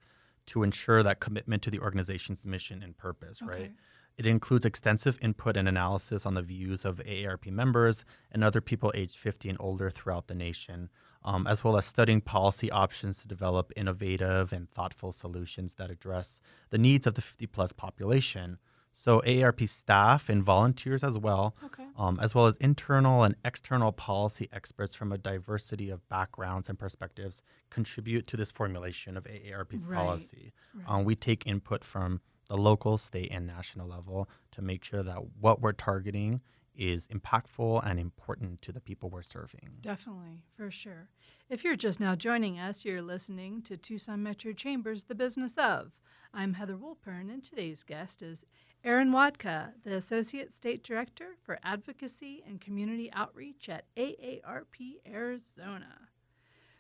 to 0.47 0.65
ensure 0.65 1.03
that 1.05 1.21
commitment 1.21 1.63
to 1.63 1.71
the 1.71 1.79
organization's 1.79 2.45
mission 2.45 2.83
and 2.83 2.97
purpose, 2.99 3.41
right? 3.43 3.73
It 4.19 4.27
includes 4.27 4.65
extensive 4.67 5.19
input 5.23 5.57
and 5.57 5.67
analysis 5.69 6.27
on 6.27 6.35
the 6.35 6.43
views 6.43 6.85
of 6.85 6.99
AARP 6.99 7.51
members 7.51 8.05
and 8.31 8.45
other 8.45 8.61
people 8.61 8.93
aged 8.95 9.17
50 9.17 9.49
and 9.49 9.59
older 9.61 9.89
throughout 9.91 10.27
the 10.27 10.35
nation, 10.35 10.91
um, 11.25 11.47
as 11.47 11.65
well 11.65 11.77
as 11.79 11.87
studying 11.87 12.21
policy 12.21 12.71
options 12.71 13.19
to 13.19 13.29
develop 13.29 13.73
innovative 13.77 14.53
and 14.53 14.71
thoughtful 14.71 15.13
solutions 15.13 15.75
that 15.75 15.91
address 15.91 16.41
the 16.71 16.79
needs 16.79 17.07
of 17.07 17.15
the 17.15 17.23
50 17.23 17.47
plus 17.47 17.73
population. 17.73 18.59
So, 18.93 19.21
AARP 19.25 19.69
staff 19.69 20.29
and 20.29 20.43
volunteers 20.43 21.05
as 21.05 21.17
well 21.17 21.55
Okay. 21.65 21.87
um, 21.97 22.19
as 22.21 22.35
well 22.35 22.47
as 22.47 22.57
internal 22.57 23.23
and 23.23 23.37
external 23.45 23.93
policy 23.93 24.49
experts 24.53 24.97
from 24.97 25.13
a 25.13 25.17
diversity 25.19 25.91
of 25.91 26.07
backgrounds 26.09 26.69
and 26.69 26.77
perspectives 26.77 27.41
contribute 27.71 28.27
to 28.27 28.37
this 28.37 28.51
formulation 28.51 29.17
of 29.17 29.25
AARP's 29.25 29.85
Right, 29.85 29.97
policy. 29.97 30.53
right. 30.75 30.85
Um, 30.89 31.05
we 31.05 31.15
take 31.15 31.47
input 31.47 31.85
from 31.85 32.21
the 32.51 32.57
local, 32.57 32.99
state, 32.99 33.31
and 33.31 33.47
national 33.47 33.87
level 33.87 34.29
to 34.51 34.61
make 34.61 34.83
sure 34.83 35.05
that 35.05 35.21
what 35.41 35.61
we're 35.61 35.71
targeting 35.71 36.41
is 36.75 37.07
impactful 37.07 37.81
and 37.89 38.01
important 38.01 38.61
to 38.61 38.73
the 38.73 38.81
people 38.81 39.09
we're 39.09 39.23
serving. 39.23 39.71
Definitely, 39.81 40.43
for 40.57 40.69
sure. 40.69 41.09
If 41.49 41.63
you're 41.63 41.77
just 41.77 42.01
now 42.01 42.17
joining 42.17 42.59
us, 42.59 42.85
you're 42.85 43.03
listening 43.03 43.63
to 43.63 43.77
Tucson 43.77 44.25
Metro 44.25 44.53
Chambers, 44.53 45.05
The 45.05 45.15
Business 45.15 45.57
of. 45.57 45.93
I'm 46.35 46.55
Heather 46.55 46.77
Wolpern, 46.77 47.33
and 47.33 47.41
today's 47.41 47.85
guest 47.85 48.21
is 48.21 48.45
Aaron 48.83 49.13
Wodka, 49.13 49.75
the 49.85 49.95
Associate 49.95 50.53
State 50.53 50.83
Director 50.83 51.37
for 51.41 51.61
Advocacy 51.63 52.43
and 52.45 52.61
Community 52.61 53.13
Outreach 53.13 53.69
at 53.69 53.85
AARP 53.97 54.97
Arizona. 55.07 56.10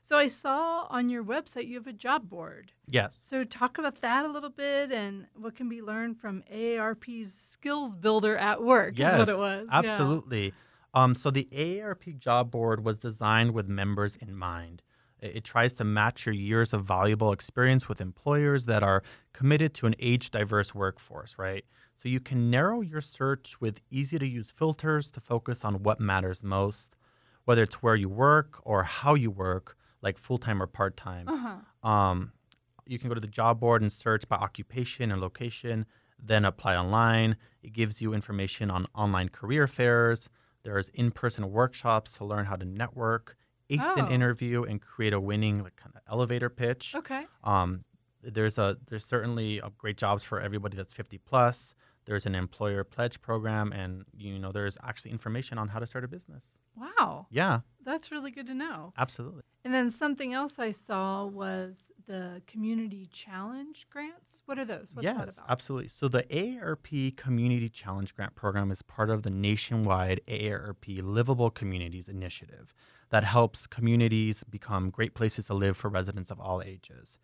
So 0.02 0.16
I 0.16 0.28
saw 0.28 0.86
on 0.90 1.08
your 1.08 1.22
website 1.22 1.68
you 1.68 1.74
have 1.74 1.86
a 1.86 1.92
job 1.92 2.28
board. 2.28 2.72
Yes. 2.86 3.20
So 3.22 3.44
talk 3.44 3.78
about 3.78 4.00
that 4.00 4.24
a 4.24 4.28
little 4.28 4.50
bit 4.50 4.90
and 4.90 5.26
what 5.34 5.54
can 5.54 5.68
be 5.68 5.82
learned 5.82 6.18
from 6.18 6.42
AARP's 6.52 7.32
Skills 7.32 7.96
Builder 7.96 8.36
at 8.36 8.62
Work 8.62 8.94
yes, 8.96 9.12
is 9.12 9.18
what 9.18 9.28
it 9.28 9.38
was. 9.38 9.68
Yeah. 9.70 9.78
Absolutely. 9.78 10.54
Um, 10.94 11.14
so 11.14 11.30
the 11.30 11.48
AARP 11.52 12.18
job 12.18 12.50
board 12.50 12.84
was 12.84 12.98
designed 12.98 13.52
with 13.52 13.68
members 13.68 14.16
in 14.16 14.34
mind. 14.34 14.82
It, 15.20 15.36
it 15.36 15.44
tries 15.44 15.74
to 15.74 15.84
match 15.84 16.26
your 16.26 16.34
years 16.34 16.72
of 16.72 16.84
valuable 16.84 17.32
experience 17.32 17.88
with 17.88 18.00
employers 18.00 18.66
that 18.66 18.82
are 18.82 19.02
committed 19.32 19.74
to 19.74 19.86
an 19.86 19.94
age 20.00 20.30
diverse 20.30 20.74
workforce, 20.74 21.38
right? 21.38 21.64
So 22.02 22.08
you 22.08 22.18
can 22.18 22.50
narrow 22.50 22.80
your 22.80 23.02
search 23.02 23.60
with 23.60 23.80
easy 23.90 24.18
to 24.18 24.26
use 24.26 24.50
filters 24.50 25.10
to 25.10 25.20
focus 25.20 25.64
on 25.64 25.82
what 25.82 26.00
matters 26.00 26.42
most, 26.42 26.96
whether 27.44 27.62
it's 27.62 27.82
where 27.82 27.94
you 27.94 28.08
work 28.08 28.58
or 28.64 28.84
how 28.84 29.14
you 29.14 29.30
work, 29.30 29.76
like 30.02 30.18
full 30.18 30.38
time 30.38 30.62
or 30.62 30.66
part 30.66 30.96
time. 30.96 31.28
Uh-huh. 31.28 31.88
Um, 31.88 32.32
you 32.86 32.98
can 32.98 33.08
go 33.08 33.14
to 33.14 33.20
the 33.20 33.26
job 33.26 33.60
board 33.60 33.82
and 33.82 33.92
search 33.92 34.28
by 34.28 34.36
occupation 34.36 35.12
and 35.12 35.20
location, 35.20 35.86
then 36.22 36.44
apply 36.44 36.76
online. 36.76 37.36
It 37.62 37.72
gives 37.72 38.00
you 38.02 38.12
information 38.14 38.70
on 38.70 38.86
online 38.94 39.28
career 39.28 39.66
fairs. 39.66 40.28
There's 40.62 40.88
in-person 40.90 41.50
workshops 41.52 42.12
to 42.14 42.24
learn 42.24 42.46
how 42.46 42.56
to 42.56 42.64
network, 42.64 43.36
ace 43.70 43.80
an 43.96 44.06
Oh. 44.06 44.10
interview, 44.10 44.64
and 44.64 44.80
create 44.80 45.12
a 45.12 45.20
winning 45.20 45.62
like 45.62 45.76
kind 45.76 45.94
of 45.94 46.02
elevator 46.10 46.50
pitch. 46.50 46.94
Okay. 46.94 47.26
Um, 47.44 47.84
there's 48.22 48.58
a 48.58 48.76
there's 48.88 49.04
certainly 49.04 49.60
uh 49.62 49.70
great 49.78 49.96
jobs 49.96 50.22
for 50.24 50.40
everybody 50.40 50.76
that's 50.76 50.92
50 50.92 51.18
plus. 51.18 51.74
There's 52.06 52.26
an 52.26 52.34
employer 52.34 52.82
pledge 52.84 53.20
program, 53.20 53.72
and 53.72 54.04
you 54.16 54.38
know 54.38 54.52
there's 54.52 54.76
actually 54.82 55.10
information 55.12 55.58
on 55.58 55.68
how 55.68 55.78
to 55.78 55.86
start 55.86 56.04
a 56.04 56.08
business. 56.08 56.56
Wow. 56.76 57.26
Yeah, 57.30 57.60
That's 57.84 58.10
really 58.10 58.30
good 58.30 58.46
to 58.46 58.54
know. 58.54 58.92
absolutely. 58.96 59.42
And 59.64 59.74
then 59.74 59.90
something 59.90 60.32
else 60.32 60.58
I 60.58 60.70
saw 60.70 61.26
was 61.26 61.92
the 62.06 62.40
community 62.46 63.08
challenge 63.12 63.86
grants. 63.90 64.40
What 64.46 64.58
are 64.58 64.64
those? 64.64 64.90
What's 64.94 65.04
yes, 65.04 65.16
that 65.16 65.28
about? 65.28 65.46
absolutely. 65.50 65.88
So 65.88 66.08
the 66.08 66.22
AARP 66.22 67.16
Community 67.16 67.68
Challenge 67.68 68.14
Grant 68.14 68.34
Program 68.34 68.70
is 68.70 68.80
part 68.82 69.10
of 69.10 69.22
the 69.22 69.30
nationwide 69.30 70.20
AARP 70.26 71.02
Livable 71.02 71.50
Communities 71.50 72.08
Initiative 72.08 72.72
that 73.10 73.24
helps 73.24 73.66
communities 73.66 74.42
become 74.48 74.88
great 74.88 75.14
places 75.14 75.44
to 75.46 75.54
live 75.54 75.76
for 75.76 75.90
residents 75.90 76.30
of 76.30 76.40
all 76.40 76.62
ages. 76.62 77.18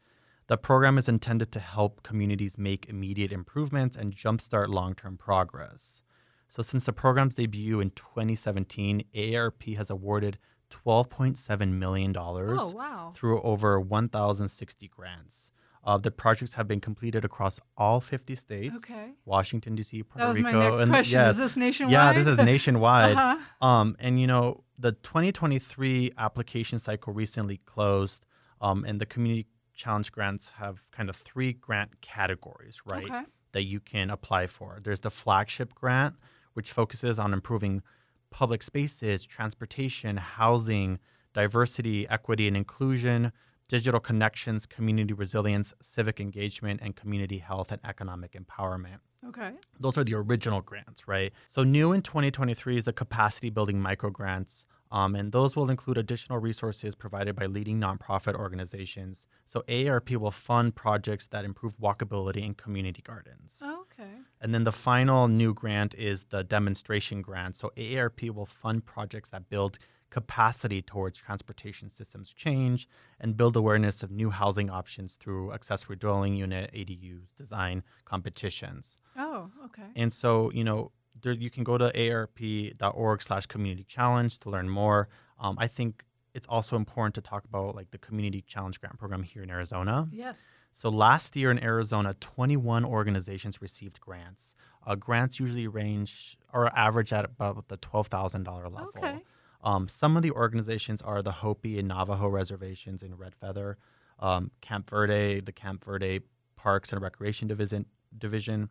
The 0.49 0.57
program 0.57 0.97
is 0.99 1.09
intended 1.09 1.51
to 1.53 1.61
help 1.61 2.03
communities 2.03 2.57
make 2.57 2.89
immediate 2.89 3.33
improvements 3.33 3.97
and 3.97 4.15
jumpstart 4.15 4.69
long-term 4.69 5.19
progress. 5.19 6.03
So 6.49 6.63
since 6.63 6.85
the 6.85 6.93
program's 6.93 7.35
debut 7.35 7.81
in 7.81 7.91
2017, 7.91 9.03
AARP 9.15 9.77
has 9.77 9.91
awarded 9.91 10.39
$12.7 10.71 11.73
million 11.73 12.15
Oh, 12.17 12.71
wow. 12.75 13.13
through 13.15 13.41
over 13.43 13.81
1,060 13.81 14.89
grants. 14.89 15.51
Uh, 15.85 15.97
the 15.99 16.11
projects 16.11 16.55
have 16.55 16.67
been 16.67 16.81
completed 16.81 17.25
across 17.25 17.61
all 17.77 18.01
50 18.01 18.35
states, 18.35 18.75
Okay. 18.77 19.11
Washington 19.25 19.77
D.C., 19.77 20.03
Puerto 20.03 20.19
That 20.25 20.29
was 20.29 20.37
Rico, 20.39 20.53
my 20.53 20.65
next 20.65 20.81
and 20.81 20.91
question. 20.91 21.19
yes, 21.21 21.35
Is 21.35 21.39
this 21.39 21.57
nationwide? 21.57 21.93
yeah, 21.93 22.13
this 22.13 22.27
is 22.27 22.39
nationwide. 22.39 23.17
uh-huh. 23.17 23.67
Um, 23.67 23.97
and 24.01 24.21
you 24.21 24.27
know, 24.27 24.65
the 24.79 24.93
2023 24.93 26.13
application 26.19 26.79
cycle 26.81 27.13
recently 27.13 27.59
closed, 27.67 28.27
um, 28.61 28.85
and 28.85 29.01
the 29.01 29.07
community 29.07 29.47
challenge 29.77 30.11
grants 30.11 30.51
have 30.59 30.91
kind 30.91 31.09
of 31.09 31.17
three 31.17 31.53
grant 31.53 32.01
categories, 32.01 32.81
right? 32.91 33.05
Okay. 33.05 33.23
That 33.53 33.63
you 33.63 33.81
can 33.81 34.11
apply 34.11 34.49
for. 34.49 34.81
There's 34.83 35.01
the 35.01 35.11
flagship 35.11 35.75
grant, 35.75 36.17
which 36.55 36.73
focuses 36.73 37.19
on 37.19 37.33
improving 37.33 37.83
public 38.31 38.63
spaces, 38.63 39.25
transportation, 39.25 40.17
housing, 40.17 40.99
diversity, 41.33 42.09
equity, 42.09 42.49
and 42.49 42.57
inclusion, 42.57 43.33
digital 43.69 44.01
connections, 44.01 44.67
community 44.67 45.13
resilience, 45.15 45.73
civic 45.81 46.21
engagement, 46.21 46.81
and 46.83 46.97
community 46.97 47.39
health 47.39 47.73
and 47.73 47.81
economic 47.85 48.33
empowerment. 48.33 48.99
Okay. 49.29 49.53
Those 49.81 49.99
are 49.99 50.05
the 50.05 50.15
original 50.15 50.61
grants, 50.61 51.09
right? 51.09 51.33
So 51.49 51.63
new 51.63 51.93
in 51.93 52.03
2023 52.03 52.77
is 52.77 52.85
the 52.85 52.93
capacity 52.93 53.51
building 53.51 53.81
micro 53.81 54.11
grants. 54.11 54.65
Um, 54.91 55.17
and 55.17 55.33
those 55.33 55.57
will 55.57 55.69
include 55.69 55.99
additional 55.99 56.39
resources 56.39 56.95
provided 56.95 57.35
by 57.35 57.47
leading 57.47 57.81
nonprofit 57.81 58.35
organizations. 58.35 59.27
So 59.45 59.63
AARP 59.69 60.17
will 60.17 60.31
fund 60.31 60.75
projects 60.75 61.27
that 61.29 61.45
improve 61.45 61.77
walkability 61.79 62.45
in 62.45 62.55
community 62.55 63.03
gardens. 63.03 63.61
Okay. 63.63 64.11
And 64.41 64.55
then 64.55 64.65
the 64.65 64.73
final 64.73 65.29
new 65.29 65.53
grant 65.55 65.95
is 65.95 66.25
the 66.25 66.45
demonstration 66.45 67.21
grant. 67.21 67.57
So 67.57 67.73
AARP 67.77 68.31
will 68.31 68.47
fund 68.47 68.87
projects 68.87 69.31
that 69.31 69.49
build 69.49 69.79
capacity 70.11 70.81
towards 70.81 71.19
transportation 71.19 71.91
systems 71.91 72.33
change 72.33 72.89
and 73.21 73.37
build 73.37 73.57
awareness 73.57 74.03
of 74.03 74.11
new 74.11 74.31
housing 74.31 74.71
options 74.71 75.15
through 75.15 75.53
accessory 75.53 75.97
dwelling 75.97 76.35
unit 76.35 76.71
ADUs 76.73 77.35
design 77.37 77.83
competitions. 78.05 78.97
Oh, 79.17 79.51
okay. 79.65 79.91
And 79.97 80.13
so, 80.13 80.51
you 80.53 80.63
know, 80.63 80.93
there, 81.23 81.33
you 81.33 81.51
can 81.51 81.65
go 81.65 81.79
to 81.79 81.87
arp.org 81.87 83.23
slash 83.23 83.47
community 83.47 83.85
challenge 83.85 84.39
to 84.41 84.51
learn 84.51 84.69
more. 84.69 85.09
Um, 85.39 85.57
I 85.59 85.67
think 85.67 86.05
it's 86.35 86.47
also 86.49 86.77
important 86.77 87.15
to 87.15 87.21
talk 87.21 87.45
about 87.45 87.75
like 87.75 87.91
the 87.91 87.99
community 87.99 88.43
challenge 88.47 88.81
grant 88.81 88.99
program 88.99 89.23
here 89.23 89.43
in 89.43 89.51
Arizona. 89.51 90.09
Yes. 90.11 90.37
So 90.73 90.91
last 90.91 91.35
year 91.37 91.51
in 91.51 91.63
Arizona, 91.63 92.15
21 92.21 92.85
organizations 92.85 93.63
received 93.63 93.99
grants. 94.01 94.55
Uh, 94.87 94.95
grants 94.95 95.41
usually 95.41 95.67
range 95.67 96.37
or 96.53 96.71
average 96.77 97.13
at 97.13 97.25
about 97.25 97.69
the 97.69 97.79
$12,000 97.79 98.47
level. 98.47 98.91
Okay. 98.97 99.21
Um, 99.65 99.89
some 99.89 100.17
of 100.17 100.23
the 100.23 100.31
organizations 100.33 101.01
are 101.01 101.23
the 101.23 101.33
Hopi 101.33 101.79
and 101.79 101.89
Navajo 101.89 102.29
reservations 102.29 103.03
in 103.03 103.17
Red 103.17 103.35
Feather, 103.35 103.79
um, 104.19 104.51
Camp 104.61 104.89
Verde, 104.89 105.41
the 105.41 105.53
Camp 105.53 105.83
Verde 105.83 106.21
Parks 106.57 106.93
and 106.93 107.01
Recreation 107.01 107.49
Division, 107.49 107.87
Division, 108.17 108.69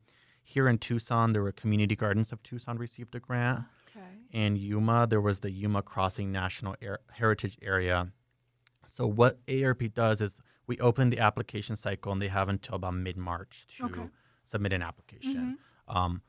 Here 0.47 0.67
in 0.67 0.77
Tucson, 0.77 1.33
there 1.33 1.41
were 1.41 1.51
Community 1.51 1.95
Gardens 1.95 2.31
of 2.31 2.41
Tucson 2.43 2.77
received 2.77 3.15
a 3.15 3.19
grant. 3.19 3.61
Okay. 3.89 4.05
In 4.31 4.55
Yuma, 4.55 5.07
there 5.09 5.19
was 5.19 5.39
the 5.39 5.49
Yuma 5.49 5.81
Crossing 5.81 6.31
National 6.31 6.75
Air- 6.81 6.99
Heritage 7.11 7.57
Area. 7.63 8.11
So 8.85 9.07
what 9.07 9.39
ARP 9.49 9.91
does 9.93 10.21
is 10.21 10.39
we 10.67 10.77
open 10.79 11.09
the 11.09 11.19
application 11.19 11.75
cycle, 11.75 12.11
and 12.11 12.21
they 12.21 12.27
have 12.27 12.47
until 12.47 12.75
about 12.75 12.93
mid 12.93 13.17
March 13.17 13.65
to 13.77 13.85
Okay. 13.85 14.09
submit 14.43 14.71
an 14.73 14.83
application. 14.83 15.57
Um, 15.87 16.21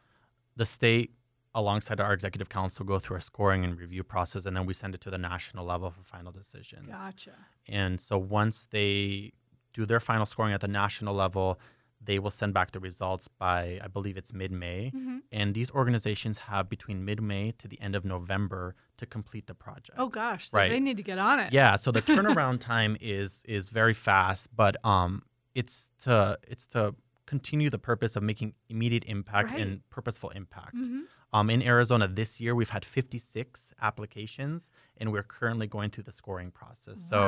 the 0.57 0.65
state, 0.65 1.13
alongside 1.55 2.01
our 2.01 2.15
executive 2.15 2.49
council, 2.49 2.87
go 2.87 2.99
through 2.99 3.19
a 3.19 3.21
scoring 3.21 3.65
and 3.65 3.79
review 3.79 4.03
process, 4.03 4.47
and 4.47 4.57
then 4.57 4.65
we 4.65 4.73
send 4.73 4.95
it 4.95 5.03
to 5.03 5.11
the 5.11 5.19
national 5.19 5.67
level 5.67 5.91
for 5.91 6.03
final 6.03 6.33
decisions. 6.33 6.87
Gotcha. 6.89 7.33
And 7.69 8.01
so 8.01 8.17
once 8.17 8.67
they 8.71 9.33
do 9.75 9.85
their 9.85 10.01
final 10.01 10.25
scoring 10.25 10.55
at 10.55 10.63
the 10.63 10.69
national 10.69 11.15
level, 11.15 11.61
they 12.07 12.19
will 12.19 12.31
send 12.31 12.55
back 12.55 12.71
the 12.71 12.81
results 12.81 13.29
by, 13.29 13.79
I 13.83 13.89
believe 13.89 14.17
it's 14.17 14.33
mid 14.33 14.51
May. 14.51 14.91
hmm 14.91 15.19
And 15.31 15.55
these 15.55 15.71
organizations 15.71 16.39
have 16.39 16.69
between 16.69 17.05
mid 17.05 17.21
May 17.21 17.53
to 17.59 17.69
the 17.69 17.81
end 17.81 17.95
of 17.95 18.05
November 18.05 18.75
to 18.97 19.07
complete 19.07 19.47
the 19.47 19.55
project. 19.55 19.99
Oh 19.99 20.09
gosh, 20.09 20.51
so 20.51 20.59
right. 20.59 20.71
they 20.71 20.81
need 20.81 20.97
to 20.97 21.03
get 21.03 21.19
on 21.19 21.41
it. 21.41 21.53
Yeah, 21.53 21.77
so 21.77 21.91
the 21.91 22.03
turnaround 22.13 22.61
time 22.61 22.97
is 23.01 23.43
is 23.47 23.69
very 23.69 23.95
fast, 23.95 24.55
but 24.55 24.77
um, 24.85 25.23
it's 25.55 25.91
to 26.05 26.39
it's 26.47 26.67
to 26.69 26.95
continue 27.27 27.69
the 27.71 27.79
purpose 27.79 28.15
of 28.17 28.23
making 28.23 28.55
immediate 28.69 29.05
impact 29.07 29.51
Right. 29.51 29.61
and 29.61 29.89
purposeful 29.91 30.31
impact. 30.31 30.77
hmm 30.77 31.03
Um, 31.33 31.51
in 31.51 31.61
Arizona 31.61 32.07
this 32.09 32.41
year, 32.41 32.55
we've 32.55 32.71
had 32.71 32.85
56 32.85 33.73
applications, 33.83 34.71
and 34.97 35.11
we're 35.13 35.25
currently 35.39 35.67
going 35.67 35.91
through 35.91 36.05
the 36.05 36.13
scoring 36.13 36.51
process. 36.53 36.99
So 37.11 37.19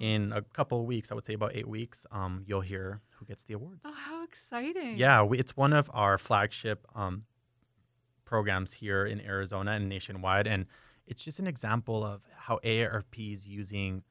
in 0.00 0.32
a 0.32 0.40
couple 0.58 0.78
of 0.80 0.86
weeks, 0.86 1.10
I 1.10 1.14
would 1.16 1.24
say 1.24 1.34
about 1.34 1.52
eight 1.58 1.68
weeks, 1.68 2.06
um, 2.12 2.44
you'll 2.46 2.62
hear 2.72 3.00
who 3.16 3.24
gets 3.26 3.42
the 3.44 3.54
awards. 3.54 3.82
oh, 3.84 3.92
how 3.92 4.22
exciting. 4.24 4.96
Yeah, 4.96 5.22
we, 5.28 5.38
it's 5.42 5.56
one 5.56 5.72
of 5.72 5.90
our 5.92 6.16
flagship 6.16 6.86
um, 6.94 7.24
programs 8.24 8.72
here 8.74 9.04
in 9.04 9.20
Arizona 9.20 9.72
and 9.72 9.88
nationwide, 9.88 10.46
and 10.46 10.66
it's 11.06 11.22
just 11.24 11.38
an 11.38 11.46
example 11.46 12.04
of 12.04 12.22
how 12.36 12.58
AARP 12.64 13.32
is 13.32 13.46
using 13.46 14.02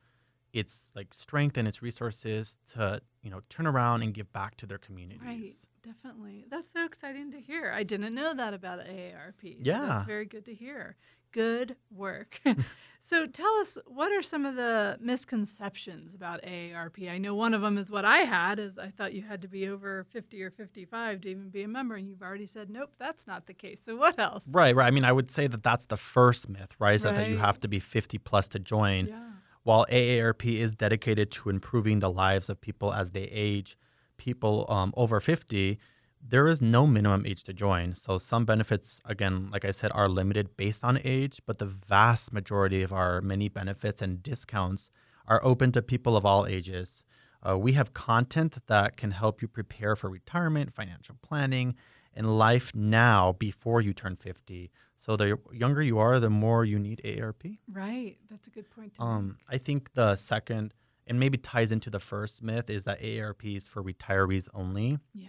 its 0.53 0.91
like 0.95 1.13
strength 1.13 1.57
and 1.57 1.67
its 1.67 1.81
resources 1.81 2.57
to 2.73 3.01
you 3.23 3.29
know 3.29 3.41
turn 3.49 3.65
around 3.67 4.03
and 4.03 4.13
give 4.13 4.31
back 4.31 4.55
to 4.57 4.65
their 4.65 4.77
communities. 4.77 5.21
Right, 5.25 5.53
definitely. 5.83 6.45
That's 6.49 6.71
so 6.71 6.85
exciting 6.85 7.31
to 7.31 7.39
hear. 7.41 7.71
I 7.71 7.83
didn't 7.83 8.13
know 8.13 8.33
that 8.33 8.53
about 8.53 8.79
AARP. 8.79 9.41
so 9.41 9.57
Yeah. 9.61 9.85
that's 9.85 10.07
very 10.07 10.25
good 10.25 10.45
to 10.45 10.53
hear. 10.53 10.95
Good 11.31 11.75
work. 11.89 12.39
so 12.99 13.25
tell 13.25 13.51
us, 13.55 13.79
what 13.87 14.11
are 14.11 14.21
some 14.21 14.45
of 14.45 14.53
the 14.55 14.99
misconceptions 15.01 16.13
about 16.13 16.43
AARP? 16.43 17.09
I 17.09 17.17
know 17.17 17.33
one 17.33 17.55
of 17.55 17.61
them 17.61 17.79
is 17.79 17.89
what 17.89 18.05
I 18.05 18.19
had, 18.19 18.59
is 18.59 18.77
I 18.77 18.89
thought 18.89 19.13
you 19.13 19.23
had 19.23 19.41
to 19.41 19.47
be 19.47 19.67
over 19.67 20.03
50 20.11 20.43
or 20.43 20.51
55 20.51 21.21
to 21.21 21.29
even 21.29 21.49
be 21.49 21.63
a 21.63 21.67
member, 21.67 21.95
and 21.95 22.07
you've 22.07 22.21
already 22.21 22.45
said, 22.45 22.69
nope, 22.69 22.91
that's 22.99 23.25
not 23.25 23.47
the 23.47 23.53
case. 23.55 23.81
So 23.83 23.95
what 23.95 24.19
else? 24.19 24.43
Right, 24.51 24.75
right. 24.75 24.85
I 24.85 24.91
mean, 24.91 25.05
I 25.05 25.11
would 25.11 25.31
say 25.31 25.47
that 25.47 25.63
that's 25.63 25.87
the 25.87 25.97
first 25.97 26.49
myth, 26.49 26.75
right? 26.77 26.93
Is 26.93 27.01
that, 27.01 27.15
that 27.15 27.29
you 27.29 27.39
have 27.39 27.59
to 27.61 27.67
be 27.67 27.79
50 27.79 28.19
plus 28.19 28.47
to 28.49 28.59
join. 28.59 29.07
Yeah. 29.07 29.19
While 29.63 29.85
AARP 29.89 30.59
is 30.59 30.75
dedicated 30.75 31.31
to 31.31 31.49
improving 31.49 31.99
the 31.99 32.11
lives 32.11 32.49
of 32.49 32.59
people 32.59 32.93
as 32.93 33.11
they 33.11 33.23
age, 33.23 33.77
people 34.17 34.65
um, 34.69 34.93
over 34.95 35.19
50, 35.19 35.79
there 36.25 36.47
is 36.47 36.61
no 36.61 36.87
minimum 36.87 37.25
age 37.25 37.43
to 37.43 37.53
join. 37.53 37.93
So 37.93 38.17
some 38.17 38.45
benefits, 38.45 39.01
again, 39.05 39.49
like 39.51 39.65
I 39.65 39.71
said, 39.71 39.91
are 39.93 40.09
limited 40.09 40.55
based 40.55 40.83
on 40.83 40.99
age, 41.03 41.41
but 41.45 41.57
the 41.57 41.65
vast 41.65 42.31
majority 42.31 42.81
of 42.81 42.93
our 42.93 43.21
many 43.21 43.49
benefits 43.49 44.01
and 44.01 44.23
discounts 44.23 44.89
are 45.27 45.43
open 45.43 45.71
to 45.73 45.81
people 45.81 46.15
of 46.15 46.25
all 46.25 46.45
ages. 46.45 47.03
Uh, 47.47 47.57
we 47.57 47.73
have 47.73 47.93
content 47.93 48.57
that 48.67 48.95
can 48.95 49.11
help 49.11 49.41
you 49.41 49.47
prepare 49.47 49.95
for 49.95 50.09
retirement, 50.09 50.73
financial 50.73 51.15
planning, 51.21 51.75
and 52.13 52.37
life 52.37 52.71
now 52.73 53.33
before 53.33 53.81
you 53.81 53.93
turn 53.93 54.15
50. 54.15 54.71
So 55.05 55.17
the 55.17 55.37
younger 55.51 55.81
you 55.83 55.99
are, 55.99 56.17
the 56.21 56.29
more 56.29 56.63
you 56.63 56.79
need 56.79 57.01
AARP. 57.03 57.57
Right. 57.69 58.17
That's 58.29 58.47
a 58.47 58.51
good 58.51 58.69
point 58.69 58.93
to 58.95 59.01
make. 59.01 59.09
Um, 59.09 59.37
I 59.49 59.57
think 59.57 59.91
the 59.93 60.15
second, 60.15 60.73
and 61.07 61.19
maybe 61.19 61.37
ties 61.37 61.73
into 61.73 61.89
the 61.89 61.99
first 61.99 62.41
myth, 62.41 62.69
is 62.69 62.85
that 62.85 63.01
AARP 63.01 63.57
is 63.57 63.67
for 63.67 63.83
retirees 63.83 64.47
only. 64.53 64.99
Yeah. 65.13 65.27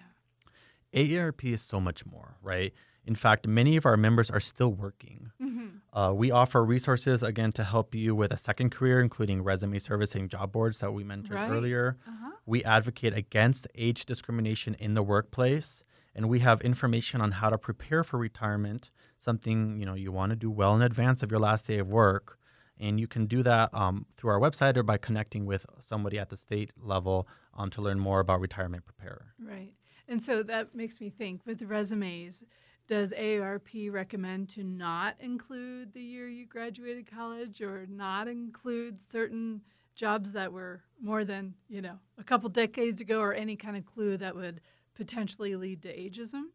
AARP 0.93 1.53
is 1.53 1.61
so 1.63 1.81
much 1.81 2.07
more, 2.07 2.37
right? 2.41 2.73
In 3.05 3.17
fact, 3.17 3.47
many 3.49 3.77
of 3.77 3.85
our 3.85 3.97
members 3.97 4.31
are 4.31 4.41
still 4.41 4.73
working. 4.73 5.31
hmm 5.41 5.67
Uh, 5.93 6.13
we 6.15 6.31
offer 6.31 6.65
resources 6.65 7.23
again 7.23 7.53
to 7.53 7.65
help 7.65 7.95
you 7.95 8.15
with 8.15 8.33
a 8.33 8.37
second 8.37 8.71
career, 8.71 9.01
including 9.01 9.43
resume 9.43 9.79
servicing 9.79 10.29
job 10.29 10.53
boards 10.53 10.79
that 10.79 10.93
we 10.93 11.03
mentioned 11.05 11.35
Right. 11.39 11.51
earlier. 11.51 11.97
Uh-huh. 12.07 12.31
We 12.47 12.63
advocate 12.65 13.13
against 13.25 13.67
age 13.75 14.07
discrimination 14.07 14.75
in 14.75 14.95
the 14.95 15.03
workplace, 15.03 15.83
and 16.15 16.29
we 16.29 16.39
have 16.41 16.61
information 16.63 17.21
on 17.21 17.33
how 17.33 17.51
to 17.51 17.59
prepare 17.59 18.03
for 18.05 18.19
retirement, 18.19 18.91
something 19.25 19.79
you 19.81 19.87
know 19.87 19.95
you 19.95 20.13
want 20.13 20.31
to 20.31 20.37
do 20.37 20.51
well 20.51 20.75
in 20.77 20.83
advance 20.83 21.23
of 21.23 21.31
your 21.31 21.41
last 21.41 21.67
day 21.67 21.79
of 21.79 21.89
work. 21.89 22.39
And 22.81 22.99
you 22.99 23.07
can 23.07 23.27
do 23.27 23.43
that 23.45 23.71
um, 23.73 24.05
through 24.17 24.31
our 24.31 24.41
website 24.41 24.77
or 24.77 24.83
by 24.83 24.97
connecting 24.97 25.47
with 25.47 25.65
somebody 25.81 26.19
at 26.19 26.29
the 26.29 26.37
state 26.37 26.73
level 26.77 27.29
um, 27.57 27.71
to 27.71 27.81
learn 27.81 28.01
more 28.01 28.19
about 28.19 28.41
Retirement 28.41 28.85
Preparer. 28.85 29.27
Right. 29.39 29.73
And 30.09 30.21
so 30.21 30.43
that 30.43 30.75
makes 30.75 31.01
me 31.01 31.09
think 31.09 31.43
with 31.47 31.63
resumes, 31.63 32.43
does 32.89 33.13
AARP 33.13 33.93
recommend 33.93 34.49
to 34.51 34.65
not 34.65 35.15
include 35.21 35.95
the 35.95 36.03
year 36.03 36.29
you 36.29 36.47
graduated 36.47 37.11
college 37.11 37.63
or 37.63 37.87
not 37.89 38.27
include 38.27 39.01
certain 39.01 39.63
jobs 39.95 40.33
that 40.33 40.53
were 40.53 40.83
more 41.01 41.25
than, 41.25 41.55
you 41.69 41.81
know, 41.81 41.99
a 42.19 42.25
couple 42.25 42.49
decades 42.49 43.01
ago 43.01 43.21
or 43.21 43.33
any 43.33 43.57
kind 43.57 43.77
of 43.77 43.87
clue 43.87 44.17
that 44.17 44.35
would 44.35 44.61
potentially 44.95 45.57
lead 45.57 45.83
to 45.83 45.97
ageism? 45.97 46.47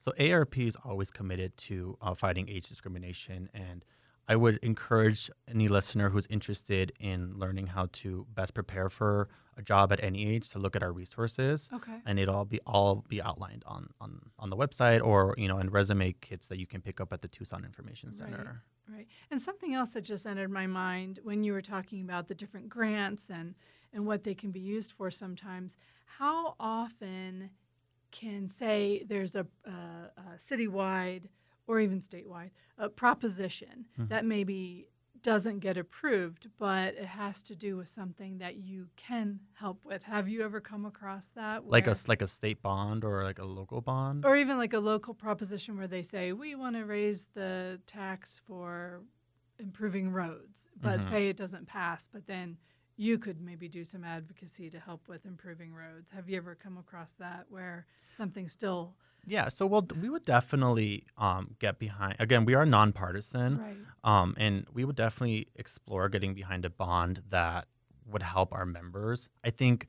So 0.00 0.12
ARP 0.18 0.58
is 0.58 0.76
always 0.84 1.10
committed 1.10 1.56
to 1.58 1.96
uh, 2.00 2.14
fighting 2.14 2.48
age 2.48 2.66
discrimination, 2.68 3.48
and 3.52 3.84
I 4.28 4.36
would 4.36 4.58
encourage 4.62 5.30
any 5.48 5.66
listener 5.68 6.08
who's 6.10 6.26
interested 6.30 6.92
in 7.00 7.34
learning 7.36 7.66
how 7.68 7.88
to 7.92 8.26
best 8.32 8.54
prepare 8.54 8.88
for 8.88 9.28
a 9.56 9.62
job 9.62 9.92
at 9.92 10.02
any 10.02 10.26
age 10.26 10.48
to 10.50 10.58
look 10.58 10.74
at 10.76 10.82
our 10.82 10.92
resources, 10.92 11.68
Okay. 11.72 11.98
and 12.06 12.18
it'll 12.18 12.36
all 12.36 12.44
be 12.44 12.60
all 12.66 13.04
be 13.08 13.20
outlined 13.20 13.64
on 13.66 13.90
on 14.00 14.20
on 14.38 14.48
the 14.48 14.56
website 14.56 15.04
or 15.04 15.34
you 15.36 15.48
know 15.48 15.58
in 15.58 15.68
resume 15.68 16.12
kits 16.20 16.46
that 16.46 16.58
you 16.58 16.66
can 16.66 16.80
pick 16.80 17.00
up 17.00 17.12
at 17.12 17.20
the 17.22 17.28
Tucson 17.28 17.64
Information 17.64 18.10
Center. 18.12 18.62
Right. 18.88 19.06
And 19.30 19.40
something 19.40 19.74
else 19.74 19.90
that 19.90 20.02
just 20.02 20.26
entered 20.26 20.50
my 20.50 20.66
mind 20.66 21.20
when 21.22 21.44
you 21.44 21.52
were 21.52 21.62
talking 21.62 22.02
about 22.02 22.26
the 22.26 22.34
different 22.34 22.68
grants 22.68 23.30
and, 23.30 23.54
and 23.92 24.04
what 24.04 24.24
they 24.24 24.34
can 24.34 24.50
be 24.50 24.58
used 24.58 24.90
for 24.92 25.12
sometimes, 25.12 25.76
how 26.06 26.56
often 26.58 27.50
can, 28.10 28.46
say, 28.48 29.04
there's 29.08 29.34
a, 29.36 29.46
a, 29.64 29.70
a 29.70 30.22
citywide 30.38 31.24
or 31.66 31.80
even 31.80 32.00
statewide 32.00 32.50
a 32.78 32.88
proposition 32.88 33.84
Mhm. 33.98 34.08
that 34.08 34.24
maybe 34.24 34.88
doesn't 35.22 35.58
get 35.58 35.76
approved, 35.76 36.48
but 36.56 36.94
it 36.94 37.04
has 37.04 37.42
to 37.42 37.54
do 37.54 37.76
with 37.76 37.88
something 37.88 38.38
that 38.38 38.56
you 38.56 38.88
can 38.96 39.38
help 39.52 39.84
with. 39.84 40.02
Have 40.02 40.28
you 40.30 40.42
ever 40.42 40.60
come 40.62 40.86
across 40.86 41.28
that? 41.34 41.66
Like 41.68 41.86
a 41.86 41.94
like 42.08 42.22
a 42.22 42.26
state 42.26 42.62
bond 42.62 43.04
or 43.04 43.22
like 43.22 43.38
a 43.38 43.44
local 43.44 43.82
bond. 43.82 44.24
or 44.24 44.34
even 44.36 44.56
like 44.56 44.72
a 44.72 44.78
local 44.78 45.12
proposition 45.12 45.76
where 45.76 45.86
they 45.88 46.00
say 46.02 46.32
we 46.32 46.54
want 46.54 46.74
to 46.76 46.84
raise 46.86 47.26
the 47.34 47.78
tax 47.86 48.40
for 48.46 49.02
improving 49.58 50.10
roads 50.10 50.70
but 50.80 51.00
Mhm. 51.00 51.08
say 51.10 51.28
it 51.28 51.36
doesn't 51.36 51.66
pass 51.66 52.08
but 52.08 52.26
then 52.26 52.56
you 53.00 53.18
could 53.18 53.40
maybe 53.40 53.66
do 53.66 53.82
some 53.82 54.04
advocacy 54.04 54.68
to 54.68 54.78
help 54.78 55.08
with 55.08 55.24
improving 55.24 55.72
roads 55.72 56.10
have 56.14 56.28
you 56.28 56.36
ever 56.36 56.54
come 56.54 56.76
across 56.76 57.12
that 57.12 57.46
where 57.48 57.86
something 58.16 58.48
still 58.48 58.94
yeah, 59.26 59.48
so 59.48 59.66
we'll 59.66 59.86
we 60.00 60.08
would 60.08 60.24
definitely 60.24 61.04
um, 61.18 61.54
get 61.58 61.78
behind. 61.78 62.16
Again, 62.18 62.46
we 62.46 62.54
are 62.54 62.64
nonpartisan. 62.64 63.58
right 63.58 63.76
Um, 64.02 64.34
and 64.38 64.66
we 64.72 64.84
would 64.84 64.96
definitely 64.96 65.48
explore 65.56 66.08
getting 66.08 66.34
behind 66.34 66.64
a 66.64 66.70
bond 66.70 67.22
that 67.28 67.66
would 68.06 68.22
help 68.22 68.52
our 68.52 68.64
members. 68.64 69.28
I 69.44 69.50
think 69.50 69.88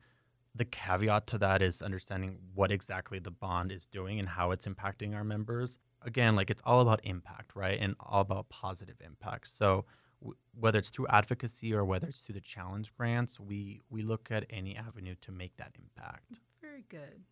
the 0.54 0.66
caveat 0.66 1.28
to 1.28 1.38
that 1.38 1.62
is 1.62 1.82
understanding 1.82 2.38
what 2.54 2.72
exactly 2.72 3.20
the 3.20 3.32
bond 3.32 3.72
is 3.72 3.86
doing 3.86 4.20
and 4.20 4.28
how 4.28 4.52
it's 4.52 4.68
impacting 4.68 5.16
our 5.16 5.24
members. 5.24 5.78
Again, 6.02 6.36
like 6.36 6.50
it's 6.50 6.62
all 6.66 6.82
about 6.82 7.00
impact, 7.04 7.56
right? 7.56 7.80
And 7.80 7.96
all 8.00 8.22
about 8.22 8.50
positive 8.50 8.98
impact. 9.06 9.48
So 9.48 9.86
w- 10.22 10.38
whether 10.60 10.80
it's 10.80 10.90
through 10.90 11.08
advocacy 11.08 11.74
or 11.74 11.84
whether 11.86 12.08
it's 12.08 12.20
through 12.20 12.36
the 12.36 12.42
challenge 12.56 12.94
grants, 12.98 13.40
we 13.40 13.82
we 13.90 14.02
look 14.02 14.30
at 14.32 14.46
any 14.50 14.76
avenue 14.78 15.16
to 15.22 15.32
make 15.32 15.56
that 15.58 15.72
impact. 15.84 16.40
very 16.62 16.86
good 16.90 17.24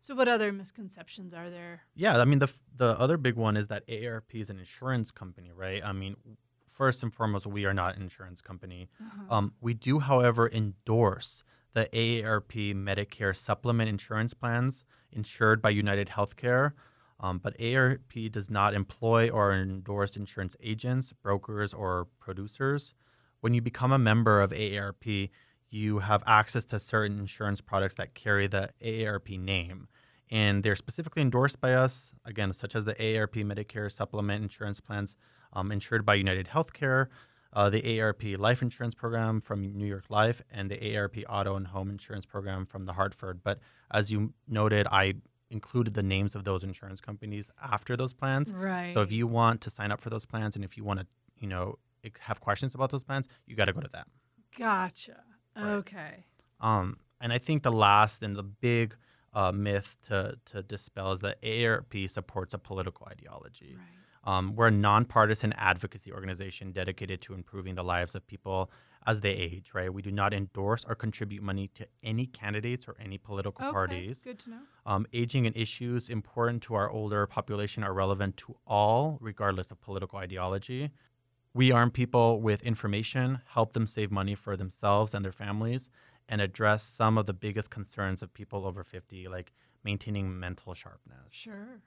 so 0.00 0.14
what 0.14 0.28
other 0.28 0.52
misconceptions 0.52 1.34
are 1.34 1.50
there 1.50 1.82
Yeah, 1.94 2.18
I 2.18 2.24
mean 2.24 2.38
the 2.38 2.50
the 2.76 2.98
other 2.98 3.16
big 3.16 3.36
one 3.36 3.56
is 3.56 3.66
that 3.68 3.86
AARP 3.88 4.30
is 4.34 4.48
an 4.50 4.58
insurance 4.58 5.10
company, 5.10 5.50
right? 5.64 5.82
I 5.84 5.92
mean, 5.92 6.16
first 6.70 7.02
and 7.02 7.12
foremost, 7.12 7.46
we 7.46 7.64
are 7.66 7.74
not 7.74 7.96
an 7.96 8.02
insurance 8.02 8.40
company. 8.40 8.88
uh-huh. 9.00 9.34
Um, 9.34 9.54
we 9.60 9.74
do, 9.74 9.98
however, 9.98 10.48
endorse 10.48 11.42
the 11.74 11.84
AARP 11.92 12.74
Medicare 12.74 13.34
supplement 13.36 13.88
insurance 13.90 14.32
plans 14.32 14.84
insured 15.12 15.60
by 15.60 15.70
United 15.70 16.08
Healthcare. 16.16 16.72
Um, 17.20 17.38
but 17.38 17.58
AARP 17.58 18.30
does 18.30 18.48
not 18.48 18.74
employ 18.74 19.28
or 19.28 19.52
endorse 19.52 20.16
insurance 20.16 20.56
agents, 20.62 21.12
brokers, 21.12 21.74
or 21.74 22.06
producers. 22.20 22.94
When 23.40 23.54
you 23.54 23.60
become 23.60 23.92
a 23.92 23.98
member 23.98 24.40
of 24.40 24.52
AARP, 24.52 25.30
you 25.70 25.98
have 25.98 26.22
access 26.26 26.64
to 26.66 26.78
certain 26.80 27.18
insurance 27.18 27.60
products 27.60 27.94
that 27.96 28.14
carry 28.14 28.46
the 28.46 28.70
AARP 28.82 29.38
name. 29.38 29.88
and 30.30 30.62
they're 30.62 30.76
specifically 30.76 31.22
endorsed 31.22 31.58
by 31.58 31.72
us, 31.72 32.12
again, 32.24 32.52
such 32.52 32.76
as 32.76 32.84
the 32.84 32.94
AARP 32.94 33.42
Medicare 33.44 33.90
supplement 33.90 34.42
insurance 34.42 34.78
plans 34.78 35.16
um, 35.54 35.72
insured 35.72 36.04
by 36.04 36.14
United 36.14 36.48
Healthcare, 36.48 37.06
uh, 37.54 37.70
the 37.70 37.80
AARP 37.80 38.36
Life 38.38 38.60
Insurance 38.60 38.94
Program 38.94 39.40
from 39.40 39.62
New 39.76 39.86
York 39.86 40.04
Life, 40.10 40.42
and 40.50 40.70
the 40.70 40.76
AARP 40.76 41.24
Auto 41.28 41.56
and 41.56 41.68
Home 41.68 41.88
Insurance 41.88 42.26
Program 42.26 42.66
from 42.66 42.84
the 42.84 42.92
Hartford. 42.92 43.42
But 43.42 43.60
as 43.90 44.12
you 44.12 44.34
noted, 44.46 44.86
I 44.90 45.14
included 45.50 45.94
the 45.94 46.02
names 46.02 46.34
of 46.34 46.44
those 46.44 46.62
insurance 46.62 47.00
companies 47.00 47.50
after 47.62 47.96
those 47.96 48.12
plans. 48.12 48.52
Right. 48.52 48.92
So 48.92 49.02
if 49.02 49.12
you 49.12 49.26
want 49.26 49.60
to 49.62 49.70
sign 49.70 49.90
up 49.90 50.00
for 50.00 50.10
those 50.10 50.26
plans 50.26 50.56
and 50.56 50.64
if 50.64 50.76
you 50.76 50.84
want 50.84 51.00
to, 51.00 51.06
you 51.38 51.48
know, 51.48 51.78
have 52.20 52.40
questions 52.40 52.74
about 52.74 52.90
those 52.90 53.04
plans, 53.04 53.26
you 53.46 53.56
got 53.56 53.66
to 53.66 53.72
go 53.72 53.80
to 53.80 53.88
them. 53.88 54.06
Gotcha. 54.56 55.22
Right. 55.56 55.64
Okay. 55.64 56.24
Um, 56.60 56.98
and 57.20 57.32
I 57.32 57.38
think 57.38 57.62
the 57.62 57.72
last 57.72 58.22
and 58.22 58.36
the 58.36 58.42
big 58.42 58.94
uh, 59.32 59.52
myth 59.52 59.96
to, 60.08 60.38
to 60.46 60.62
dispel 60.62 61.12
is 61.12 61.20
that 61.20 61.40
AARP 61.42 62.10
supports 62.10 62.54
a 62.54 62.58
political 62.58 63.06
ideology. 63.10 63.76
Right. 63.76 63.98
Um, 64.24 64.54
we're 64.56 64.66
a 64.66 64.72
nonpartisan 64.72 65.54
advocacy 65.54 66.12
organization 66.12 66.72
dedicated 66.72 67.20
to 67.22 67.34
improving 67.34 67.76
the 67.76 67.84
lives 67.84 68.14
of 68.14 68.26
people 68.26 68.70
as 69.08 69.20
they 69.22 69.30
age, 69.30 69.70
right? 69.74 69.92
We 69.92 70.02
do 70.02 70.12
not 70.12 70.34
endorse 70.34 70.84
or 70.88 70.94
contribute 70.94 71.42
money 71.42 71.66
to 71.78 71.86
any 72.04 72.26
candidates 72.26 72.86
or 72.86 72.94
any 73.00 73.16
political 73.18 73.64
Okay. 73.64 73.72
parties. 73.72 74.22
Good 74.22 74.38
to 74.40 74.50
know. 74.50 74.60
Um, 74.84 75.06
aging 75.12 75.46
and 75.46 75.56
issues 75.56 76.08
important 76.10 76.62
to 76.64 76.74
our 76.74 76.88
older 76.90 77.26
population 77.26 77.82
are 77.82 77.94
relevant 77.94 78.36
to 78.38 78.56
all, 78.66 79.18
regardless 79.20 79.70
of 79.70 79.80
political 79.80 80.18
ideology. 80.18 80.90
We 81.54 81.72
arm 81.72 81.90
people 81.90 82.40
with 82.42 82.62
information, 82.62 83.40
help 83.46 83.72
them 83.72 83.86
save 83.86 84.10
money 84.10 84.34
for 84.34 84.56
themselves 84.56 85.14
and 85.14 85.24
their 85.24 85.32
families, 85.32 85.88
and 86.28 86.40
address 86.42 86.82
some 86.82 87.16
of 87.16 87.24
the 87.24 87.32
biggest 87.32 87.70
concerns 87.70 88.22
of 88.22 88.34
people 88.34 88.66
over 88.66 88.84
50, 88.84 89.26
like 89.28 89.52
maintaining 89.82 90.38
mental 90.38 90.74
sharpness. 90.74 91.32
Sure. 91.32 91.80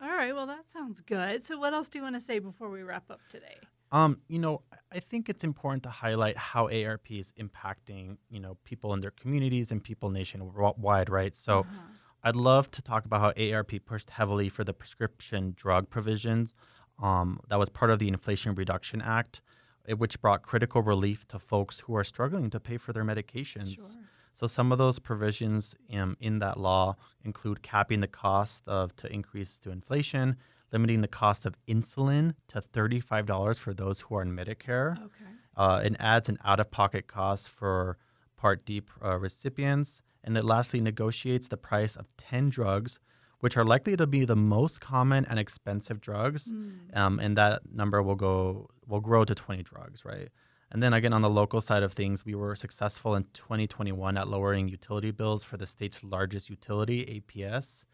All 0.00 0.08
right. 0.08 0.32
Well, 0.34 0.46
that 0.46 0.68
sounds 0.68 1.00
good. 1.00 1.44
So, 1.44 1.58
what 1.58 1.74
else 1.74 1.88
do 1.88 1.98
you 1.98 2.02
want 2.04 2.14
to 2.16 2.20
say 2.20 2.38
before 2.38 2.70
we 2.70 2.82
wrap 2.82 3.10
up 3.10 3.20
today? 3.28 3.58
Um, 3.92 4.18
you 4.28 4.38
know, 4.38 4.62
I 4.90 5.00
think 5.00 5.28
it's 5.28 5.44
important 5.44 5.82
to 5.84 5.90
highlight 5.90 6.36
how 6.36 6.68
ARP 6.68 7.10
is 7.10 7.32
impacting, 7.38 8.16
you 8.30 8.40
know, 8.40 8.56
people 8.64 8.92
in 8.94 9.00
their 9.00 9.10
communities 9.12 9.70
and 9.70 9.82
people 9.82 10.10
nationwide, 10.10 11.08
right? 11.10 11.34
So 11.36 11.60
Uh-huh. 11.60 11.78
I'd 12.24 12.36
love 12.36 12.70
to 12.72 12.82
talk 12.82 13.04
about 13.04 13.20
how 13.20 13.32
ARP 13.54 13.72
pushed 13.84 14.10
heavily 14.10 14.48
for 14.48 14.62
the 14.64 14.72
prescription 14.72 15.54
drug 15.56 15.90
provisions 15.90 16.54
um, 17.02 17.40
that 17.48 17.58
was 17.58 17.68
part 17.68 17.90
of 17.90 17.98
the 17.98 18.06
Inflation 18.08 18.54
Reduction 18.54 19.02
Act, 19.02 19.40
eh, 19.88 19.94
which 19.94 20.20
brought 20.20 20.42
critical 20.42 20.82
relief 20.82 21.26
to 21.28 21.38
folks 21.40 21.80
who 21.80 21.96
are 21.96 22.04
struggling 22.04 22.48
to 22.50 22.60
pay 22.60 22.76
for 22.76 22.92
their 22.92 23.04
medications. 23.04 23.74
Sure. 23.74 23.86
So 24.34 24.46
some 24.46 24.70
of 24.72 24.78
those 24.78 24.98
provisions 25.00 25.74
um, 25.92 26.16
in 26.20 26.38
that 26.38 26.58
law 26.58 26.96
include 27.24 27.62
capping 27.62 28.00
the 28.00 28.06
cost 28.08 28.68
of 28.68 28.94
to 28.96 29.12
increase 29.12 29.58
to 29.60 29.70
inflation, 29.70 30.36
limiting 30.72 31.00
the 31.02 31.08
cost 31.08 31.44
of 31.46 31.54
insulin 31.68 32.34
to 32.48 32.60
thirty-five 32.60 33.26
dollars 33.26 33.58
for 33.58 33.72
those 33.74 34.00
who 34.00 34.14
are 34.16 34.22
in 34.22 34.34
Medicare. 34.34 34.92
Okay. 34.96 35.30
Uh, 35.56 35.80
it 35.84 35.94
adds 36.00 36.28
an 36.28 36.38
out-of-pocket 36.44 37.06
cost 37.06 37.48
for 37.48 37.98
Part 38.36 38.64
D 38.64 38.82
uh, 39.04 39.18
recipients, 39.18 40.00
and 40.24 40.36
it 40.36 40.44
lastly 40.44 40.80
negotiates 40.80 41.48
the 41.48 41.56
price 41.58 41.94
of 41.96 42.06
ten 42.16 42.48
drugs, 42.48 42.98
which 43.40 43.56
are 43.56 43.64
likely 43.64 43.96
to 43.96 44.06
be 44.06 44.24
the 44.24 44.36
most 44.36 44.80
common 44.80 45.24
and 45.26 45.38
expensive 45.38 46.00
drugs, 46.00 46.48
Mm. 46.48 46.96
um, 46.96 47.18
and 47.20 47.36
that 47.36 47.60
number 47.72 48.02
will 48.02 48.16
go 48.16 48.68
will 48.86 49.00
grow 49.00 49.24
to 49.24 49.34
20 49.34 49.62
drugs, 49.62 50.04
right? 50.04 50.28
And 50.70 50.82
then 50.82 50.92
again, 50.94 51.12
on 51.12 51.20
the 51.22 51.28
local 51.30 51.60
side 51.60 51.82
of 51.82 51.92
things, 51.92 52.24
we 52.24 52.34
were 52.34 52.56
successful 52.56 53.14
in 53.14 53.24
2021 53.34 54.16
at 54.16 54.26
lowering 54.26 54.68
utility 54.68 55.10
bills 55.10 55.44
for 55.44 55.56
the 55.58 55.66
state's 55.66 56.02
largest 56.02 56.48
utility, 56.50 57.04
APS, 57.20 57.84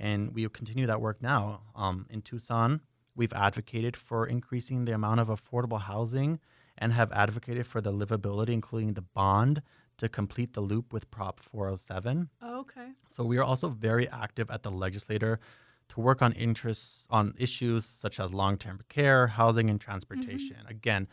and 0.00 0.34
we 0.34 0.48
continue 0.48 0.86
that 0.86 1.00
work 1.00 1.22
now. 1.22 1.60
Um, 1.76 2.06
in 2.10 2.22
Tucson, 2.22 2.80
we've 3.14 3.32
advocated 3.32 3.96
for 3.96 4.26
increasing 4.26 4.86
the 4.86 4.94
amount 4.94 5.20
of 5.20 5.28
affordable 5.28 5.82
housing 5.82 6.40
and 6.78 6.92
have 6.94 7.12
advocated 7.12 7.66
for 7.66 7.80
the 7.80 7.92
livability, 7.92 8.50
including 8.50 8.94
the 8.94 9.02
bond, 9.02 9.62
to 9.98 10.08
complete 10.08 10.54
the 10.54 10.62
loop 10.62 10.94
with 10.94 11.10
Prop 11.10 11.38
407. 11.38 12.30
Okay. 12.42 12.88
So 13.08 13.22
we 13.22 13.36
are 13.36 13.44
also 13.44 13.68
very 13.68 14.08
active 14.08 14.50
at 14.50 14.62
the 14.62 14.70
legislature 14.70 15.38
to 15.90 16.00
work 16.00 16.22
on 16.22 16.32
interests 16.32 17.06
on 17.10 17.34
issues 17.36 17.84
such 17.84 18.18
as 18.18 18.32
long-term 18.32 18.80
care, 18.88 19.26
housing, 19.26 19.68
and 19.68 19.78
transportation. 19.80 20.56
Again, 20.68 21.06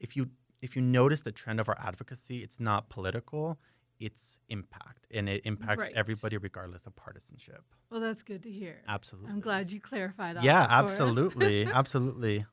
if 0.00 0.16
you 0.16 0.30
if 0.60 0.74
you 0.76 0.82
notice 0.82 1.22
the 1.22 1.32
trend 1.32 1.60
of 1.60 1.68
our 1.68 1.78
advocacy, 1.78 2.42
it's 2.42 2.58
not 2.58 2.88
political, 2.88 3.58
it's 4.04 4.38
impact, 4.48 5.06
and 5.10 5.28
it 5.28 5.42
impacts 5.44 5.84
Right. 5.84 5.92
everybody 5.94 6.36
regardless 6.36 6.86
of 6.86 6.94
partisanship. 6.96 7.62
Well, 7.90 8.00
that's 8.00 8.22
good 8.22 8.42
to 8.44 8.50
hear. 8.50 8.82
Absolutely. 8.88 9.30
I'm 9.30 9.40
glad 9.40 9.70
you 9.72 9.80
clarified 9.80 10.36
all 10.36 10.44
Yeah, 10.44 10.66
that 10.66 10.68
for 10.68 10.74
us. 10.86 10.90
absolutely, 10.92 11.66
absolutely. 11.80 12.46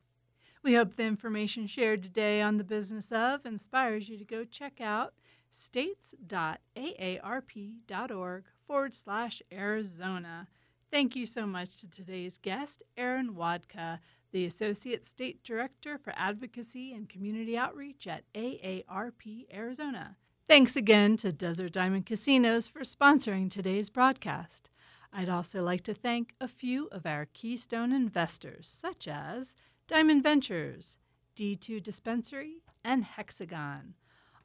We 0.62 0.74
hope 0.74 0.96
the 0.96 1.04
information 1.04 1.66
shared 1.66 2.02
today 2.02 2.42
on 2.42 2.58
the 2.58 2.64
business 2.64 3.10
of 3.12 3.46
inspires 3.46 4.08
you 4.08 4.18
to 4.18 4.24
go 4.24 4.44
check 4.44 4.80
out 4.80 5.14
states.aarp.org 5.50 8.44
forward 8.66 8.94
slash 8.94 9.42
Arizona. 9.52 10.48
Thank 10.90 11.16
you 11.16 11.26
so 11.26 11.46
much 11.46 11.78
to 11.78 11.88
today's 11.88 12.38
guest, 12.38 12.82
Aaron 12.96 13.34
Wodka, 13.34 13.98
the 14.32 14.44
Associate 14.44 15.04
State 15.04 15.42
Director 15.42 15.98
for 15.98 16.12
Advocacy 16.16 16.92
and 16.92 17.08
Community 17.08 17.56
Outreach 17.56 18.06
at 18.06 18.24
AARP 18.34 19.46
Arizona. 19.52 20.16
Thanks 20.50 20.74
again 20.74 21.16
to 21.18 21.30
Desert 21.30 21.70
Diamond 21.74 22.06
Casinos 22.06 22.66
for 22.66 22.80
sponsoring 22.80 23.48
today's 23.48 23.88
broadcast. 23.88 24.68
I'd 25.12 25.28
also 25.28 25.62
like 25.62 25.82
to 25.82 25.94
thank 25.94 26.34
a 26.40 26.48
few 26.48 26.88
of 26.90 27.06
our 27.06 27.28
keystone 27.32 27.92
investors, 27.92 28.66
such 28.66 29.06
as 29.06 29.54
Diamond 29.86 30.24
Ventures, 30.24 30.98
D2 31.36 31.80
Dispensary, 31.80 32.64
and 32.82 33.04
Hexagon. 33.04 33.94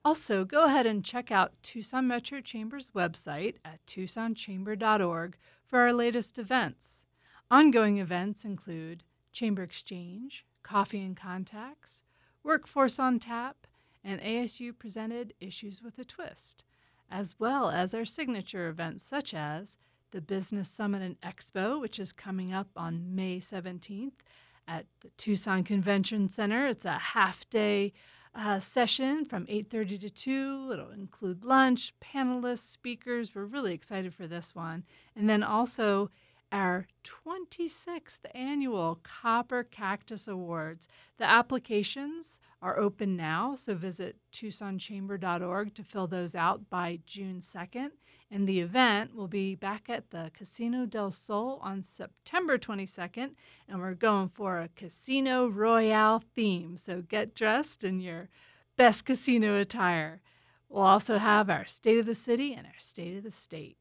Also, 0.06 0.46
go 0.46 0.66
ahead 0.66 0.86
and 0.86 1.04
check 1.04 1.32
out 1.32 1.54
Tucson 1.64 2.08
Metro 2.08 2.40
Chamber's 2.40 2.92
website 2.92 3.56
at 3.66 3.84
tucsonchamber.org 3.88 5.36
for 5.66 5.80
our 5.80 5.92
latest 5.92 6.38
events. 6.38 7.06
Ongoing 7.50 7.98
events 7.98 8.46
include 8.46 9.02
Chamber 9.32 9.64
Exchange, 9.64 10.46
Coffee 10.62 11.02
and 11.02 11.18
Contacts, 11.18 12.04
Workforce 12.44 13.00
on 13.00 13.18
Tap, 13.18 13.66
and 14.06 14.22
ASU 14.22 14.78
presented 14.78 15.34
Issues 15.42 15.82
with 15.82 15.98
a 16.00 16.06
Twist, 16.06 16.64
as 17.10 17.36
well 17.40 17.70
as 17.70 17.94
our 17.94 18.06
signature 18.06 18.70
events 18.70 19.04
such 19.04 19.34
as 19.34 19.76
the 20.12 20.22
Business 20.22 20.70
Summit 20.70 21.02
and 21.02 21.20
Expo, 21.22 21.82
which 21.82 22.00
is 22.00 22.14
coming 22.14 22.54
up 22.54 22.70
on 22.78 23.16
May 23.16 23.40
17th 23.40 24.14
at 24.68 24.86
the 25.02 25.10
Tucson 25.18 25.64
Convention 25.64 26.30
Center. 26.30 26.68
It's 26.68 26.86
a 26.86 26.92
half 26.92 27.50
day 27.50 27.92
uh, 28.36 28.60
session 28.60 29.26
from 29.26 29.46
8.30 29.46 30.02
to 30.02 30.10
2 30.10 30.70
it'll 30.74 30.92
include 30.92 31.46
lunch 31.46 31.94
panelists 32.02 32.70
speakers. 32.70 33.34
We're 33.34 33.46
really 33.46 33.74
excited 33.74 34.14
for 34.14 34.28
this 34.28 34.54
one. 34.54 34.84
And 35.16 35.30
then 35.30 35.42
also 35.42 36.10
our 36.52 36.88
26th 37.04 38.20
annual 38.34 39.00
Copper 39.04 39.64
Cactus 39.64 40.28
Awards. 40.28 40.88
The 41.18 41.26
applications 41.26 42.40
are 42.62 42.80
open 42.80 43.16
now, 43.16 43.56
so 43.56 43.76
visit 43.76 44.18
TucsonChamber.org 44.32 45.76
to 45.76 45.84
fill 45.84 46.08
those 46.08 46.36
out 46.36 46.70
by 46.70 47.00
June 47.06 47.40
2nd. 47.40 47.90
And 48.32 48.48
the 48.48 48.60
event 48.60 49.16
will 49.16 49.28
be 49.28 49.56
back 49.56 49.90
at 49.90 50.10
the 50.10 50.32
Casino 50.34 50.86
del 50.86 51.12
Sol 51.12 51.60
on 51.62 51.82
September 51.82 52.58
22nd, 52.58 53.32
and 53.68 53.80
we're 53.80 53.94
going 53.94 54.30
for 54.30 54.60
a 54.60 54.70
Casino 54.76 55.48
Royale 55.48 56.24
theme. 56.34 56.78
So 56.78 57.02
get 57.02 57.36
dressed 57.36 57.84
in 57.84 58.00
your 58.00 58.30
best 58.78 59.06
casino 59.06 59.60
attire. 59.60 60.22
We'll 60.70 60.84
also 60.84 61.18
have 61.18 61.50
our 61.50 61.66
State 61.66 62.00
of 62.00 62.06
the 62.06 62.16
City 62.16 62.54
and 62.54 62.66
our 62.66 62.80
State 62.80 63.18
of 63.18 63.24
the 63.24 63.32
State. 63.32 63.78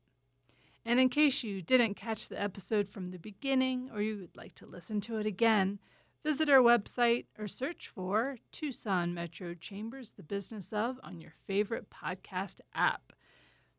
And 0.87 1.01
in 1.01 1.09
case 1.09 1.43
you 1.43 1.63
didn't 1.63 1.95
catch 1.95 2.29
the 2.29 2.41
episode 2.41 2.89
from 2.89 3.11
the 3.11 3.19
beginning 3.19 3.91
or 3.93 4.03
you 4.03 4.19
would 4.19 4.37
like 4.37 4.55
to 4.57 4.67
listen 4.67 5.01
to 5.03 5.17
it 5.17 5.25
again, 5.25 5.79
visit 6.23 6.51
our 6.51 6.61
website 6.61 7.25
or 7.39 7.49
search 7.49 7.89
for 7.89 8.37
Tucson 8.53 9.15
Metro 9.15 9.55
Chambers 9.55 10.13
The 10.13 10.23
Business 10.23 10.73
of 10.75 11.01
on 11.03 11.21
your 11.21 11.33
favorite 11.47 11.89
podcast 11.89 12.61
app. 12.75 13.15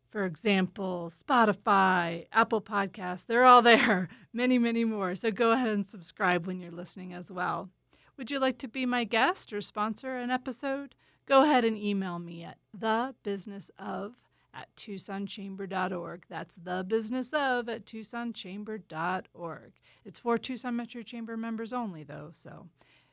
For 0.10 0.26
example, 0.26 1.12
Spotify, 1.12 2.26
Apple 2.32 2.62
Podcasts, 2.62 3.26
they're 3.28 3.46
all 3.46 3.62
there, 3.62 4.10
many, 4.34 4.58
many 4.58 4.84
more. 4.84 5.14
So 5.14 5.30
go 5.30 5.52
ahead 5.52 5.70
and 5.70 5.86
subscribe 5.86 6.48
when 6.48 6.60
you're 6.60 6.72
listening 6.72 7.14
as 7.14 7.32
well. 7.32 7.70
Would 8.18 8.32
you 8.32 8.40
like 8.40 8.58
to 8.60 8.68
be 8.68 8.86
my 8.86 9.04
guest 9.04 9.54
or 9.54 9.62
sponsor 9.62 10.16
an 10.16 10.32
episode? 10.32 10.96
Go 11.28 11.44
ahead 11.44 11.66
and 11.66 11.78
email 11.78 12.18
me 12.18 12.44
at 12.44 12.58
thebusinessof 12.80 14.14
at 14.56 14.74
TucsonChamber.org. 14.76 16.26
That's 16.30 16.56
the 16.56 16.86
business 16.88 17.34
of 17.34 17.70
at 17.70 17.86
TucsonChamber.org. 17.86 19.72
It's 20.06 20.20
for 20.20 20.38
Tucson 20.38 20.76
Metro 20.76 21.02
Chamber 21.02 21.38
members 21.38 21.74
only, 21.74 22.04
though, 22.04 22.30
so 22.34 22.68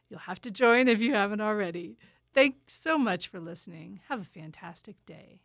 you'll 0.09 0.21
have 0.21 0.41
to 0.43 0.51
join 0.51 0.89
if 0.89 1.01
you 1.01 1.13
haven't 1.13 1.41
already. 1.41 1.99
Thanks 2.35 2.75
so 2.75 2.97
much 2.97 3.29
for 3.29 3.41
listening. 3.41 4.01
Have 4.09 4.21
a 4.21 4.25
fantastic 4.25 4.97
day. 5.05 5.41